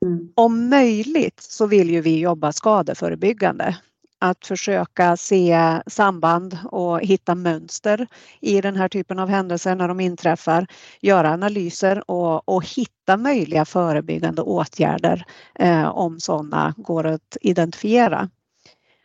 Mm. 0.05 0.29
Om 0.35 0.69
möjligt 0.69 1.39
så 1.39 1.67
vill 1.67 1.89
ju 1.89 2.01
vi 2.01 2.19
jobba 2.19 2.51
skadeförebyggande. 2.51 3.77
Att 4.23 4.45
försöka 4.45 5.17
se 5.17 5.81
samband 5.87 6.57
och 6.65 7.01
hitta 7.01 7.35
mönster 7.35 8.07
i 8.39 8.61
den 8.61 8.75
här 8.75 8.89
typen 8.89 9.19
av 9.19 9.29
händelser 9.29 9.75
när 9.75 9.87
de 9.87 9.99
inträffar. 9.99 10.67
Göra 11.01 11.31
analyser 11.31 12.11
och, 12.11 12.49
och 12.49 12.65
hitta 12.65 13.17
möjliga 13.17 13.65
förebyggande 13.65 14.41
åtgärder 14.41 15.25
eh, 15.59 15.89
om 15.89 16.19
sådana 16.19 16.73
går 16.77 17.05
att 17.05 17.37
identifiera. 17.41 18.29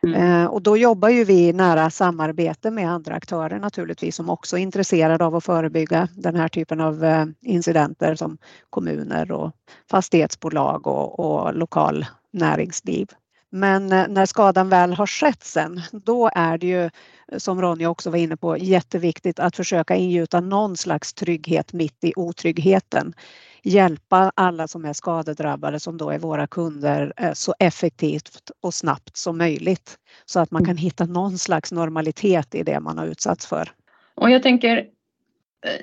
Mm. 0.03 0.23
Eh, 0.23 0.47
och 0.47 0.63
då 0.63 0.77
jobbar 0.77 1.09
ju 1.09 1.25
vi 1.25 1.49
i 1.49 1.53
nära 1.53 1.91
samarbete 1.91 2.71
med 2.71 2.91
andra 2.91 3.15
aktörer 3.15 3.59
naturligtvis 3.59 4.17
som 4.17 4.31
också 4.31 4.59
är 4.59 4.63
intresserade 4.63 5.25
av 5.25 5.35
att 5.35 5.45
förebygga 5.45 6.09
den 6.17 6.37
här 6.37 6.49
typen 6.49 6.81
av 6.81 7.05
eh, 7.05 7.25
incidenter 7.43 8.15
som 8.15 8.39
kommuner 8.71 9.33
och 9.33 9.53
fastighetsbolag 9.91 10.87
och, 10.87 11.21
och 11.21 11.55
lokal 11.55 12.07
näringsliv. 12.33 13.09
Men 13.57 13.93
eh, 13.93 14.09
när 14.09 14.27
skadan 14.27 14.69
väl 14.69 14.93
har 14.93 15.07
skett 15.07 15.45
sen, 15.45 15.81
då 15.93 16.31
är 16.35 16.59
det 16.59 16.67
ju 16.67 16.85
eh, 16.85 17.39
som 17.39 17.63
Ronja 17.63 17.91
också 17.91 18.11
var 18.11 18.19
inne 18.19 18.37
på 18.37 18.59
jätteviktigt 18.59 19.39
att 19.39 19.57
försöka 19.57 19.95
ingjuta 19.95 20.41
någon 20.41 20.77
slags 20.77 21.15
trygghet 21.15 21.73
mitt 21.73 22.05
i 22.05 22.13
otryggheten 22.17 23.15
hjälpa 23.63 24.33
alla 24.35 24.69
som 24.69 24.85
är 24.85 24.93
skadedrabbade 24.93 25.81
som 25.81 25.97
då 25.97 26.11
är 26.11 26.19
våra 26.19 26.47
kunder 26.47 27.13
eh, 27.17 27.33
så 27.33 27.55
effektivt 27.59 28.51
och 28.61 28.75
snabbt 28.75 29.17
som 29.17 29.39
möjligt 29.39 29.97
så 30.25 30.41
att 30.41 30.51
man 30.51 30.65
kan 30.65 30.77
hitta 30.77 31.05
någon 31.05 31.39
slags 31.39 31.73
normalitet 31.73 32.55
i 32.55 32.63
det 32.63 32.81
man 32.81 32.99
har 32.99 33.07
utsatts 33.07 33.47
för. 33.47 33.69
Och 34.15 34.31
jag 34.31 34.43
tänker, 34.43 34.87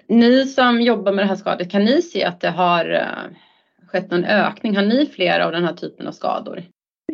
ni 0.07 0.45
som 0.45 0.81
jobbar 0.81 1.11
med 1.11 1.23
det 1.23 1.27
här 1.27 1.35
skadet, 1.35 1.71
kan 1.71 1.85
ni 1.85 2.01
se 2.01 2.23
att 2.23 2.41
det 2.41 2.49
har 2.49 3.09
skett 3.87 4.11
någon 4.11 4.25
ökning? 4.25 4.75
Har 4.75 4.83
ni 4.83 5.05
fler 5.05 5.39
av 5.39 5.51
den 5.51 5.63
här 5.63 5.73
typen 5.73 6.07
av 6.07 6.11
skador? 6.11 6.63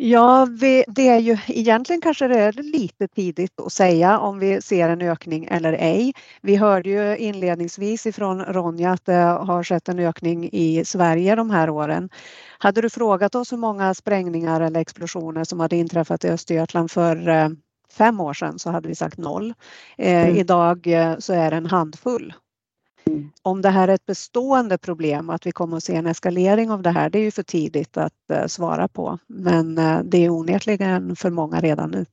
Ja, 0.02 0.46
vi, 0.50 0.84
det 0.88 1.08
är 1.08 1.18
ju 1.18 1.38
egentligen 1.46 2.00
kanske 2.00 2.28
det 2.28 2.38
är 2.38 2.52
lite 2.52 3.08
tidigt 3.08 3.60
att 3.60 3.72
säga 3.72 4.18
om 4.18 4.38
vi 4.38 4.62
ser 4.62 4.88
en 4.88 5.02
ökning 5.02 5.44
eller 5.50 5.72
ej. 5.72 6.12
Vi 6.42 6.56
hörde 6.56 6.90
ju 6.90 7.16
inledningsvis 7.16 8.06
ifrån 8.06 8.44
Ronja 8.44 8.90
att 8.90 9.04
det 9.04 9.12
har 9.12 9.64
skett 9.64 9.88
en 9.88 9.98
ökning 9.98 10.48
i 10.52 10.84
Sverige 10.84 11.34
de 11.34 11.50
här 11.50 11.70
åren. 11.70 12.10
Hade 12.58 12.80
du 12.80 12.90
frågat 12.90 13.34
oss 13.34 13.52
hur 13.52 13.56
många 13.56 13.94
sprängningar 13.94 14.60
eller 14.60 14.80
explosioner 14.80 15.44
som 15.44 15.60
hade 15.60 15.76
inträffat 15.76 16.24
i 16.24 16.28
Östergötland 16.28 16.90
för 16.90 17.28
eh, 17.28 17.48
fem 17.92 18.20
år 18.20 18.34
sedan 18.34 18.58
så 18.58 18.70
hade 18.70 18.88
vi 18.88 18.94
sagt 18.94 19.18
noll. 19.18 19.54
Eh, 19.98 20.24
mm. 20.24 20.36
Idag 20.36 20.86
eh, 20.86 21.18
så 21.18 21.32
är 21.32 21.50
det 21.50 21.56
en 21.56 21.66
handfull 21.66 22.34
om 23.42 23.62
det 23.62 23.68
här 23.68 23.88
är 23.88 23.94
ett 23.94 24.06
bestående 24.06 24.78
problem, 24.78 25.30
att 25.30 25.46
vi 25.46 25.52
kommer 25.52 25.76
att 25.76 25.84
se 25.84 25.94
en 25.94 26.06
eskalering 26.06 26.70
av 26.70 26.82
det 26.82 26.90
här, 26.90 27.10
det 27.10 27.18
är 27.18 27.22
ju 27.22 27.30
för 27.30 27.42
tidigt 27.42 27.96
att 27.96 28.30
eh, 28.32 28.46
svara 28.46 28.88
på. 28.88 29.18
Men 29.26 29.78
eh, 29.78 30.00
det 30.04 30.24
är 30.24 30.30
onekligen 30.30 31.16
för 31.16 31.30
många 31.30 31.60
redan 31.60 31.90
nu. 31.90 32.06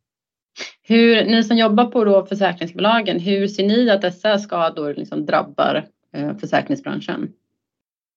Hur, 0.81 1.25
ni 1.25 1.43
som 1.43 1.57
jobbar 1.57 1.85
på 1.85 2.03
då 2.03 2.25
försäkringsbolagen, 2.25 3.19
hur 3.19 3.47
ser 3.47 3.67
ni 3.67 3.89
att 3.89 4.01
dessa 4.01 4.39
skador 4.39 4.93
liksom 4.93 5.25
drabbar 5.25 5.85
eh, 6.13 6.37
försäkringsbranschen? 6.37 7.33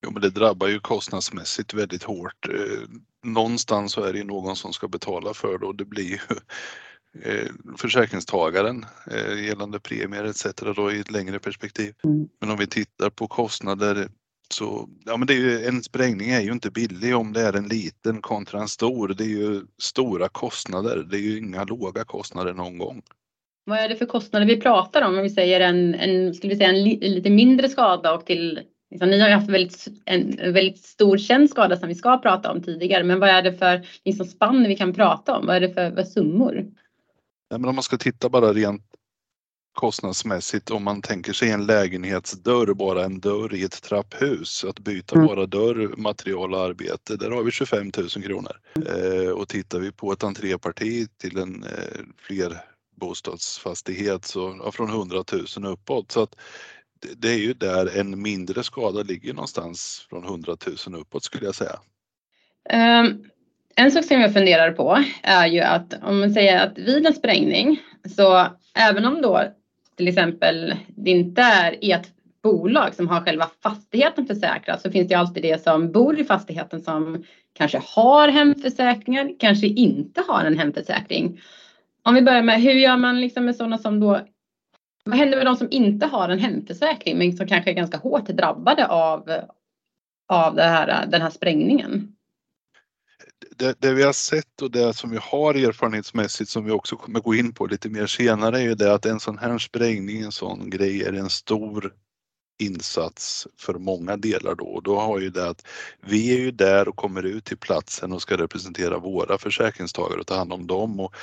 Jo, 0.05 0.11
men 0.13 0.23
det 0.23 0.31
drabbar 0.31 0.69
ju 0.69 0.81
kostnadsmässigt 0.81 1.75
väldigt 1.75 2.03
hårt. 2.03 2.49
Någonstans 3.25 3.93
så 3.93 4.05
är 4.05 4.13
det 4.13 4.25
någon 4.25 4.57
som 4.57 4.73
ska 4.73 4.89
betala 4.89 5.35
för 5.35 5.59
det 5.59 5.67
och 5.67 5.75
det 5.75 5.85
blir 5.85 6.11
ju 6.11 6.19
försäkringstagaren 7.79 8.87
eh, 9.11 9.45
gällande 9.45 9.81
premier 9.81 10.25
etc. 10.25 10.47
Då 10.77 10.93
i 10.93 11.01
ett 11.01 11.11
längre 11.11 11.39
perspektiv. 11.39 11.95
Mm. 12.05 12.29
Men 12.41 12.51
om 12.51 12.57
vi 12.57 12.67
tittar 12.67 13.11
på 13.11 13.27
kostnader 13.27 14.09
så, 14.53 14.89
ja 15.05 15.17
men 15.17 15.27
det 15.27 15.35
är 15.35 15.39
ju, 15.39 15.67
en 15.67 15.83
sprängning 15.83 16.31
är 16.31 16.41
ju 16.41 16.53
inte 16.53 16.71
billig 16.71 17.17
om 17.17 17.33
det 17.33 17.41
är 17.41 17.53
en 17.53 17.69
liten 17.69 18.21
kontra 18.21 18.61
en 18.61 18.69
stor. 18.69 19.09
Det 19.09 19.25
är 19.25 19.29
ju 19.29 19.63
stora 19.83 20.29
kostnader. 20.29 21.07
Det 21.11 21.17
är 21.17 21.21
ju 21.21 21.39
inga 21.39 21.65
låga 21.65 22.05
kostnader 22.05 22.55
någon 22.55 22.79
gång. 22.79 23.03
Vad 23.65 23.79
är 23.79 23.89
det 23.89 23.97
för 23.97 24.07
kostnader 24.07 24.47
vi 24.47 24.61
pratar 24.61 25.03
om? 25.03 25.17
Om 25.17 25.23
vi 25.23 25.31
säger 25.31 25.61
en, 25.61 25.95
en, 25.95 26.35
skulle 26.35 26.53
vi 26.53 26.57
säga 26.57 26.69
en, 26.69 26.85
li, 26.85 27.09
lite 27.09 27.31
mindre 27.31 27.69
skada 27.69 28.15
och 28.15 28.27
till 28.27 28.61
Liksom, 28.91 29.11
ni 29.11 29.21
har 29.21 29.29
ju 29.29 29.35
haft 29.35 29.49
väldigt, 29.51 29.89
en 30.05 30.53
väldigt 30.53 30.79
stor 30.79 31.19
känd 31.19 31.51
skada 31.51 31.77
som 31.77 31.89
vi 31.89 31.95
ska 31.95 32.19
prata 32.19 32.53
om 32.53 32.63
tidigare, 32.63 33.05
men 33.05 33.21
vad 33.21 33.29
är 33.29 33.43
det 33.43 33.53
för 33.53 33.87
liksom, 34.05 34.27
spann 34.27 34.65
vi 34.69 34.77
kan 34.77 34.93
prata 34.93 35.37
om? 35.37 35.47
Vad 35.47 35.57
är 35.57 35.61
det 35.61 35.75
för, 35.75 35.91
för 35.91 36.03
summor? 36.03 36.67
Men 37.51 37.65
om 37.65 37.75
man 37.75 37.83
ska 37.83 37.97
titta 37.97 38.29
bara 38.29 38.53
rent 38.53 38.83
kostnadsmässigt 39.75 40.71
om 40.71 40.85
man 40.85 41.03
tänker 41.03 41.33
sig 41.33 41.51
en 41.51 41.67
lägenhetsdörr, 41.67 42.75
bara 42.75 43.05
en 43.05 43.21
dörr 43.21 43.55
i 43.55 43.65
ett 43.65 43.83
trapphus, 43.83 44.65
att 44.65 44.79
byta 44.79 45.15
mm. 45.15 45.27
bara 45.27 45.47
dörr, 45.47 45.97
material 45.97 46.55
och 46.55 46.61
arbete, 46.61 47.17
där 47.17 47.31
har 47.31 47.43
vi 47.43 47.51
25 47.51 47.91
000 47.99 48.09
kronor. 48.09 48.57
Eh, 48.87 49.31
och 49.31 49.49
tittar 49.49 49.81
vi 49.81 49.93
på 49.93 50.13
ett 50.13 50.25
entréparti 50.25 51.09
till 51.19 51.39
en 51.39 51.65
eh, 51.65 52.01
flerbostadsfastighet 52.17 54.25
så 54.25 54.61
ja, 54.65 54.73
från 54.73 54.91
100 54.91 55.25
000 55.57 55.73
uppåt. 55.73 56.13
Så 56.13 56.23
att 56.23 56.37
det, 57.01 57.15
det 57.15 57.29
är 57.29 57.39
ju 57.39 57.55
där 57.55 57.99
en 57.99 58.23
mindre 58.23 58.63
skada 58.63 59.03
ligger 59.03 59.35
någonstans 59.35 60.07
från 60.11 60.25
100 60.25 60.57
000 60.87 61.01
uppåt 61.01 61.25
skulle 61.25 61.45
jag 61.45 61.55
säga. 61.55 61.81
Um, 63.03 63.30
en 63.81 63.93
sak 63.93 64.05
som 64.05 64.21
jag 64.21 64.33
funderar 64.33 64.73
på 64.73 65.05
är 65.23 65.47
ju 65.47 65.61
att 65.61 65.95
om 66.03 66.21
man 66.21 66.33
säger 66.33 66.67
att 66.67 66.79
vid 66.79 67.07
en 67.07 67.15
sprängning 67.15 67.81
så 68.17 68.47
även 68.75 69.05
om 69.05 69.23
då 69.23 69.43
till 69.97 70.09
exempel 70.09 70.75
det 70.89 71.11
inte 71.11 71.43
är 71.43 71.77
ert 71.81 72.07
bolag 72.43 72.95
som 72.95 73.09
har 73.09 73.21
själva 73.21 73.47
fastigheten 73.63 74.27
försäkrad 74.27 74.81
så 74.81 74.91
finns 74.91 75.09
det 75.09 75.15
alltid 75.15 75.43
det 75.43 75.63
som 75.63 75.93
bor 75.93 76.21
i 76.21 76.25
fastigheten 76.25 76.83
som 76.83 77.25
kanske 77.53 77.83
har 77.85 78.29
hemförsäkringar, 78.29 79.31
kanske 79.39 79.67
inte 79.67 80.23
har 80.29 80.45
en 80.45 80.59
hemförsäkring. 80.59 81.41
Om 82.03 82.15
vi 82.15 82.23
börjar 82.23 82.43
med 82.43 82.63
hur 82.63 82.73
gör 82.73 82.97
man 82.97 83.21
liksom 83.21 83.45
med 83.45 83.57
sådana 83.57 83.79
som 83.79 84.01
då 84.01 84.21
vad 85.05 85.19
händer 85.19 85.37
med 85.37 85.47
de 85.47 85.57
som 85.57 85.69
inte 85.71 86.07
har 86.07 86.29
en 86.29 86.39
hemförsäkring 86.39 87.19
men 87.19 87.33
som 87.33 87.47
kanske 87.47 87.71
är 87.71 87.75
ganska 87.75 87.99
hårt 87.99 88.27
drabbade 88.29 88.87
av, 88.87 89.31
av 90.29 90.55
det 90.55 90.63
här, 90.63 91.07
den 91.07 91.23
här 91.23 91.31
sprängningen? 91.31 92.17
Det, 93.57 93.81
det, 93.81 93.95
vi 93.95 94.03
har 94.03 94.13
sett 94.13 94.63
och 94.63 94.71
det 94.71 94.95
som 94.95 95.11
vi 95.11 95.19
har 95.23 95.55
erfarenhetsmässigt 95.55 96.51
som 96.51 96.65
vi 96.65 96.71
också 96.71 96.97
kommer 96.97 97.21
gå 97.21 97.35
in 97.35 97.53
på 97.53 97.67
lite 97.67 97.89
mer 97.89 98.07
senare 98.07 98.59
är 98.59 98.63
ju 98.63 98.75
det 98.75 98.95
att 98.95 99.07
en 99.07 99.21
sån 99.21 99.39
här 99.39 99.59
sprängning, 99.59 100.21
en 100.23 100.33
sån 100.33 100.71
grej 100.71 101.03
är 101.03 101.13
en 101.13 101.31
stor 101.31 101.95
insats 102.61 103.47
för 103.57 103.75
många 103.75 104.17
delar 104.17 104.55
då. 104.55 104.65
Och 104.65 104.83
då 104.83 105.01
har 105.01 105.19
ju 105.19 105.31
det 105.31 105.49
att 105.49 105.67
vi 106.01 106.33
är 106.33 106.39
ju 106.39 106.51
där 106.51 106.89
och 106.89 106.97
kommer 106.97 107.23
ut 107.23 107.45
till 107.45 107.57
platsen 107.57 108.13
och 108.13 108.23
ska 108.23 108.37
representera 108.37 108.99
våra 108.99 109.39
försäkringstagare 109.39 110.21
och 110.21 110.27
ta 110.27 110.37
hand 110.37 110.53
om 110.53 110.67
dem. 110.67 111.01
Och 111.01 111.15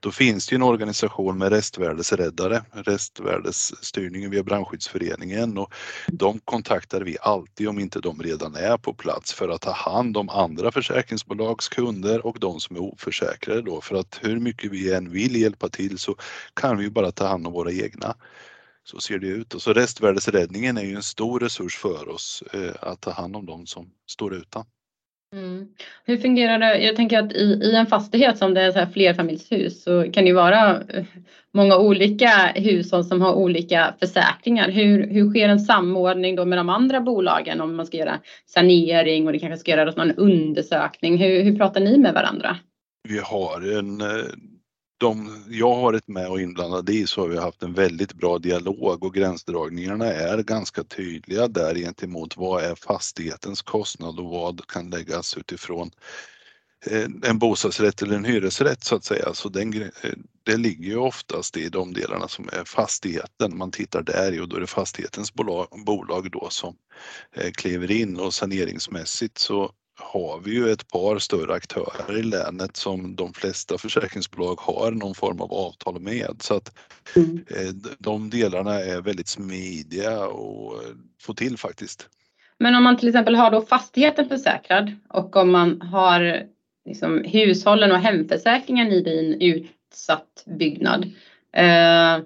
då 0.00 0.10
finns 0.10 0.46
det 0.46 0.52
ju 0.52 0.56
en 0.56 0.62
organisation 0.62 1.38
med 1.38 1.52
restvärdesräddare, 1.52 2.64
restvärdesstyrningen 2.72 4.30
via 4.30 4.42
brandskyddsföreningen. 4.42 5.58
Och 5.58 5.72
de 6.06 6.38
kontaktar 6.38 7.00
vi 7.00 7.16
alltid 7.20 7.68
om 7.68 7.78
inte 7.78 8.00
de 8.00 8.22
redan 8.22 8.54
är 8.54 8.76
på 8.76 8.94
plats 8.94 9.32
för 9.32 9.48
att 9.48 9.60
ta 9.60 9.72
hand 9.72 10.16
om 10.16 10.28
andra 10.28 10.72
försäkringsbolags 10.72 11.68
kunder 11.68 12.26
och 12.26 12.40
de 12.40 12.60
som 12.60 12.76
är 12.76 12.80
oförsäkrade 12.80 13.62
då. 13.62 13.80
För 13.80 13.96
att 13.96 14.18
hur 14.22 14.40
mycket 14.40 14.70
vi 14.70 14.94
än 14.94 15.10
vill 15.10 15.36
hjälpa 15.36 15.68
till 15.68 15.98
så 15.98 16.16
kan 16.54 16.78
vi 16.78 16.90
bara 16.90 17.12
ta 17.12 17.26
hand 17.26 17.46
om 17.46 17.52
våra 17.52 17.72
egna. 17.72 18.14
Så 18.86 19.00
ser 19.00 19.18
det 19.18 19.26
ut 19.26 19.54
och 19.54 19.62
så 19.62 19.72
restvärdesräddningen 19.72 20.78
är 20.78 20.82
ju 20.82 20.94
en 20.94 21.02
stor 21.02 21.40
resurs 21.40 21.76
för 21.76 22.08
oss 22.08 22.42
eh, 22.52 22.90
att 22.90 23.00
ta 23.00 23.10
hand 23.10 23.36
om 23.36 23.46
de 23.46 23.66
som 23.66 23.90
står 24.06 24.34
utan. 24.34 24.64
Mm. 25.32 25.68
Hur 26.04 26.16
fungerar 26.16 26.58
det? 26.58 26.78
Jag 26.78 26.96
tänker 26.96 27.18
att 27.18 27.32
i, 27.32 27.60
i 27.62 27.74
en 27.74 27.86
fastighet 27.86 28.38
som 28.38 28.54
det 28.54 28.60
är 28.60 28.72
så 28.72 28.78
här 28.78 28.86
flerfamiljshus 28.86 29.82
så 29.82 30.02
kan 30.12 30.24
det 30.24 30.28
ju 30.28 30.34
vara 30.34 30.80
eh, 30.80 31.04
många 31.54 31.78
olika 31.78 32.52
hushåll 32.54 33.04
som 33.04 33.20
har 33.20 33.34
olika 33.34 33.94
försäkringar. 34.00 34.70
Hur, 34.70 35.06
hur 35.06 35.30
sker 35.30 35.48
en 35.48 35.60
samordning 35.60 36.36
då 36.36 36.44
med 36.44 36.58
de 36.58 36.68
andra 36.68 37.00
bolagen 37.00 37.60
om 37.60 37.76
man 37.76 37.86
ska 37.86 37.96
göra 37.96 38.20
sanering 38.46 39.26
och 39.26 39.32
det 39.32 39.38
kanske 39.38 39.58
ska 39.58 39.70
göras 39.70 39.96
någon 39.96 40.12
undersökning? 40.12 41.18
Hur, 41.18 41.42
hur 41.42 41.56
pratar 41.56 41.80
ni 41.80 41.98
med 41.98 42.14
varandra? 42.14 42.56
Vi 43.08 43.18
har 43.18 43.78
en 43.78 44.00
eh, 44.00 44.06
de 44.98 45.44
jag 45.48 45.74
har 45.74 45.82
varit 45.82 46.08
med 46.08 46.28
och 46.28 46.40
inblandad 46.40 46.90
i 46.90 47.06
så 47.06 47.20
har 47.20 47.28
vi 47.28 47.38
haft 47.38 47.62
en 47.62 47.72
väldigt 47.72 48.12
bra 48.12 48.38
dialog 48.38 49.04
och 49.04 49.14
gränsdragningarna 49.14 50.06
är 50.06 50.42
ganska 50.42 50.84
tydliga 50.84 51.48
där 51.48 51.74
gentemot 51.74 52.36
vad 52.36 52.64
är 52.64 52.74
fastighetens 52.74 53.62
kostnad 53.62 54.18
och 54.18 54.30
vad 54.30 54.66
kan 54.66 54.90
läggas 54.90 55.36
utifrån 55.36 55.90
eh, 56.86 57.08
en 57.22 57.38
bostadsrätt 57.38 58.02
eller 58.02 58.16
en 58.16 58.24
hyresrätt 58.24 58.84
så 58.84 58.96
att 58.96 59.04
säga. 59.04 59.34
Så 59.34 59.48
den, 59.48 59.82
eh, 59.82 59.90
det 60.42 60.56
ligger 60.56 60.84
ju 60.84 60.96
oftast 60.96 61.56
i 61.56 61.68
de 61.68 61.92
delarna 61.92 62.28
som 62.28 62.48
är 62.52 62.64
fastigheten. 62.64 63.56
Man 63.56 63.70
tittar 63.70 64.02
där 64.02 64.32
i 64.32 64.40
och 64.40 64.48
då 64.48 64.56
är 64.56 64.60
det 64.60 64.66
fastighetens 64.66 65.34
bolag, 65.34 65.68
bolag 65.86 66.30
då 66.30 66.48
som 66.50 66.76
eh, 67.36 67.50
kliver 67.50 67.90
in 67.90 68.20
och 68.20 68.34
saneringsmässigt 68.34 69.38
så 69.38 69.72
har 69.98 70.40
vi 70.44 70.54
ju 70.54 70.70
ett 70.70 70.88
par 70.88 71.18
större 71.18 71.54
aktörer 71.54 72.18
i 72.18 72.22
länet 72.22 72.76
som 72.76 73.16
de 73.16 73.32
flesta 73.32 73.78
försäkringsbolag 73.78 74.54
har 74.60 74.90
någon 74.90 75.14
form 75.14 75.40
av 75.40 75.52
avtal 75.52 76.00
med. 76.00 76.36
Så 76.40 76.54
att 76.54 76.78
mm. 77.16 77.44
Eh, 77.50 77.90
de 77.98 78.30
delarna 78.30 78.74
är 78.74 79.00
väldigt 79.00 79.28
smidiga 79.28 80.26
och 80.26 80.82
få 81.20 81.34
till 81.34 81.58
faktiskt. 81.58 82.08
Men 82.58 82.74
om 82.74 82.84
man 82.84 82.96
till 82.96 83.08
exempel 83.08 83.34
har 83.34 83.50
då 83.50 83.62
fastigheten 83.62 84.28
försäkrad 84.28 84.92
och 85.08 85.36
om 85.36 85.50
man 85.50 85.80
har 85.80 86.42
liksom 86.86 87.24
hushållen 87.24 87.92
och 87.92 87.98
hemförsäkringen 87.98 88.92
i 88.92 89.02
din 89.02 89.40
utsatt 89.40 90.44
byggnad. 90.46 91.04
Eh, 91.52 92.24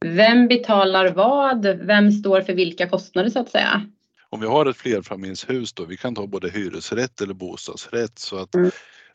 vem 0.00 0.48
betalar 0.48 1.08
vad? 1.08 1.66
Vem 1.66 2.12
står 2.12 2.40
för 2.40 2.52
vilka 2.52 2.88
kostnader 2.88 3.30
så 3.30 3.38
att 3.38 3.50
säga? 3.50 3.86
Om 4.34 4.40
vi 4.40 4.46
har 4.46 4.66
ett 4.66 4.76
flerfamiljshus 4.76 5.72
då, 5.72 5.84
vi 5.84 5.96
kan 5.96 6.14
ta 6.14 6.26
både 6.26 6.50
hyresrätt 6.50 7.20
eller 7.20 7.34
bostadsrätt 7.34 8.18
så 8.18 8.38
att 8.38 8.54
mm. 8.54 8.70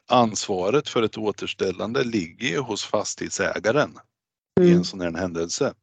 ansvaret 0.08 0.90
för 0.90 1.04
ett 1.04 1.18
återställande 1.18 2.04
ligger 2.04 2.60
hos 2.60 2.84
fastighetsägaren 2.84 3.98
mm. 4.60 4.70
i 4.70 4.74
en 4.74 4.84
sån 4.84 5.02
här 5.02 5.12
händelse. 5.12 5.74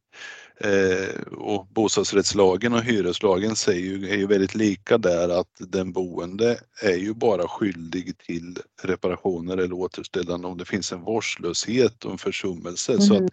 Eh, 0.60 1.22
och 1.32 1.66
bostadsrättslagen 1.66 2.72
och 2.72 2.82
hyreslagen 2.82 3.56
säger 3.56 3.80
ju, 3.80 4.10
är 4.10 4.16
ju 4.16 4.26
väldigt 4.26 4.54
lika 4.54 4.98
där 4.98 5.40
att 5.40 5.52
den 5.58 5.92
boende 5.92 6.60
är 6.82 6.96
ju 6.96 7.14
bara 7.14 7.48
skyldig 7.48 8.18
till 8.18 8.58
reparationer 8.82 9.56
eller 9.56 9.72
återställande 9.72 10.48
om 10.48 10.58
det 10.58 10.64
finns 10.64 10.92
en 10.92 11.00
vårdslöshet 11.00 12.04
och 12.04 12.12
en 12.12 12.18
försummelse. 12.18 12.92
Mm. 12.92 13.02
Så 13.02 13.24
att 13.24 13.30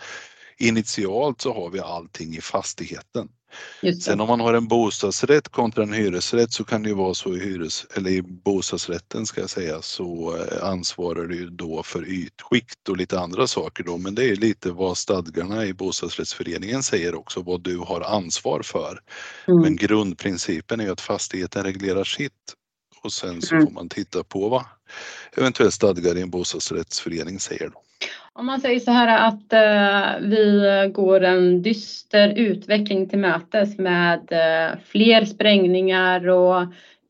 initialt 0.57 1.41
så 1.41 1.53
har 1.53 1.69
vi 1.69 1.79
allting 1.79 2.36
i 2.36 2.41
fastigheten. 2.41 3.29
Sen 4.01 4.22
om 4.22 4.27
man 4.27 4.39
har 4.39 4.53
en 4.53 4.67
bostadsrätt 4.67 5.50
kontra 5.50 5.83
en 5.83 5.93
hyresrätt 5.93 6.53
så 6.53 6.63
kan 6.63 6.83
det 6.83 6.89
ju 6.89 6.95
vara 6.95 7.13
så 7.13 7.36
i 7.36 7.39
hyres 7.39 7.86
eller 7.95 8.12
i 8.12 8.22
bostadsrätten 8.22 9.25
ska 9.25 9.41
jag 9.41 9.50
säga 9.50 9.81
så 9.81 10.38
eh, 10.38 10.69
ansvarar 10.69 11.27
du 11.27 11.50
då 11.50 11.83
för 11.83 12.07
ytskikt 12.07 12.89
och 12.89 12.98
lite 12.98 13.19
andra 13.19 13.48
saker 13.48 13.83
då 13.83 13.98
men 13.98 14.15
det 14.15 14.29
är 14.29 14.36
lite 14.36 14.72
vad 14.72 14.98
stadgarna 14.98 15.65
i 15.65 15.74
bostadsrättsföreningen 15.74 16.83
säger 16.83 17.15
också 17.15 17.41
vad 17.41 17.63
du 17.63 17.77
har 17.77 18.01
ansvar 18.01 18.62
för. 18.63 19.00
Mm. 19.48 19.62
Men 19.62 19.75
grundprincipen 19.75 20.79
är 20.79 20.83
ju 20.83 20.91
att 20.91 21.01
fastigheten 21.01 21.63
reglerar 21.63 22.03
sitt 22.03 22.53
och 23.03 23.13
sen 23.13 23.41
så 23.41 23.55
mm. 23.55 23.67
får 23.67 23.74
man 23.74 23.89
titta 23.89 24.24
på 24.24 24.50
vad 24.50 24.65
eventuellt 25.38 25.74
stadgar 25.74 26.17
i 26.17 26.22
en 26.22 26.29
bostadsrättsförening 26.29 27.39
säger. 27.39 27.69
Då. 27.69 27.81
Om 28.33 28.45
man 28.45 28.62
säger 28.62 28.79
så 28.79 28.91
här 28.91 29.27
att 29.27 29.53
eh, 29.53 30.27
vi 30.27 30.91
går 30.93 31.24
en 31.24 31.62
dyster 31.62 32.33
utveckling 32.36 33.10
till 33.10 33.19
mötes 33.19 33.77
med 33.77 34.19
eh, 34.31 34.77
fler 34.86 35.25
sprängningar 35.25 36.27
och 36.29 36.62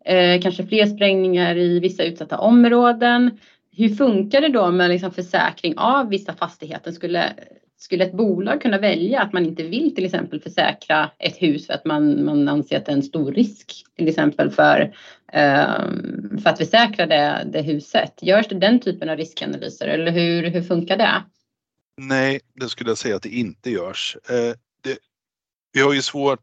eh, 0.05 0.41
kanske 0.41 0.65
fler 0.65 0.85
sprängningar 0.85 1.57
i 1.57 1.79
vissa 1.79 2.03
utsatta 2.03 2.37
områden. 2.37 3.39
Hur 3.75 3.89
funkar 3.89 4.41
det 4.41 4.49
då 4.49 4.71
med 4.71 4.89
liksom 4.89 5.11
försäkring 5.11 5.73
av 5.77 6.09
vissa 6.09 6.33
fastigheter? 6.33 6.91
Skulle, 6.91 7.33
skulle 7.77 8.03
ett 8.03 8.13
bolag 8.13 8.61
kunna 8.61 8.77
välja 8.77 9.21
att 9.21 9.33
man 9.33 9.45
inte 9.45 9.63
vill 9.63 9.95
till 9.95 10.05
exempel 10.05 10.41
försäkra 10.41 11.09
ett 11.19 11.41
hus 11.41 11.67
för 11.67 11.73
att 11.73 11.85
man, 11.85 12.25
man 12.25 12.47
anser 12.47 12.77
att 12.77 12.85
det 12.85 12.91
är 12.91 12.95
en 12.95 13.03
stor 13.03 13.31
risk 13.31 13.85
till 13.97 14.07
exempel 14.07 14.49
för, 14.49 14.93
Ehm, 15.33 16.39
för 16.43 16.49
att 16.49 16.57
försäkra 16.57 17.05
det, 17.05 17.47
det 17.53 17.61
huset? 17.61 18.13
Görs 18.21 18.47
det 18.47 18.59
den 18.59 18.79
typen 18.79 19.09
av 19.09 19.17
riskanalyser 19.17 19.87
eller 19.87 20.11
hur, 20.11 20.49
hur 20.49 20.61
funkar 20.61 20.97
det? 20.97 21.23
Nej, 21.97 22.39
det 22.53 22.69
skulle 22.69 22.89
jag 22.89 22.97
säga 22.97 23.15
att 23.15 23.23
det 23.23 23.35
inte 23.35 23.71
görs. 23.71 24.17
Eh, 24.29 24.55
det, 24.83 24.97
vi 25.73 25.81
har 25.81 25.93
ju 25.93 26.01
svårt 26.01 26.39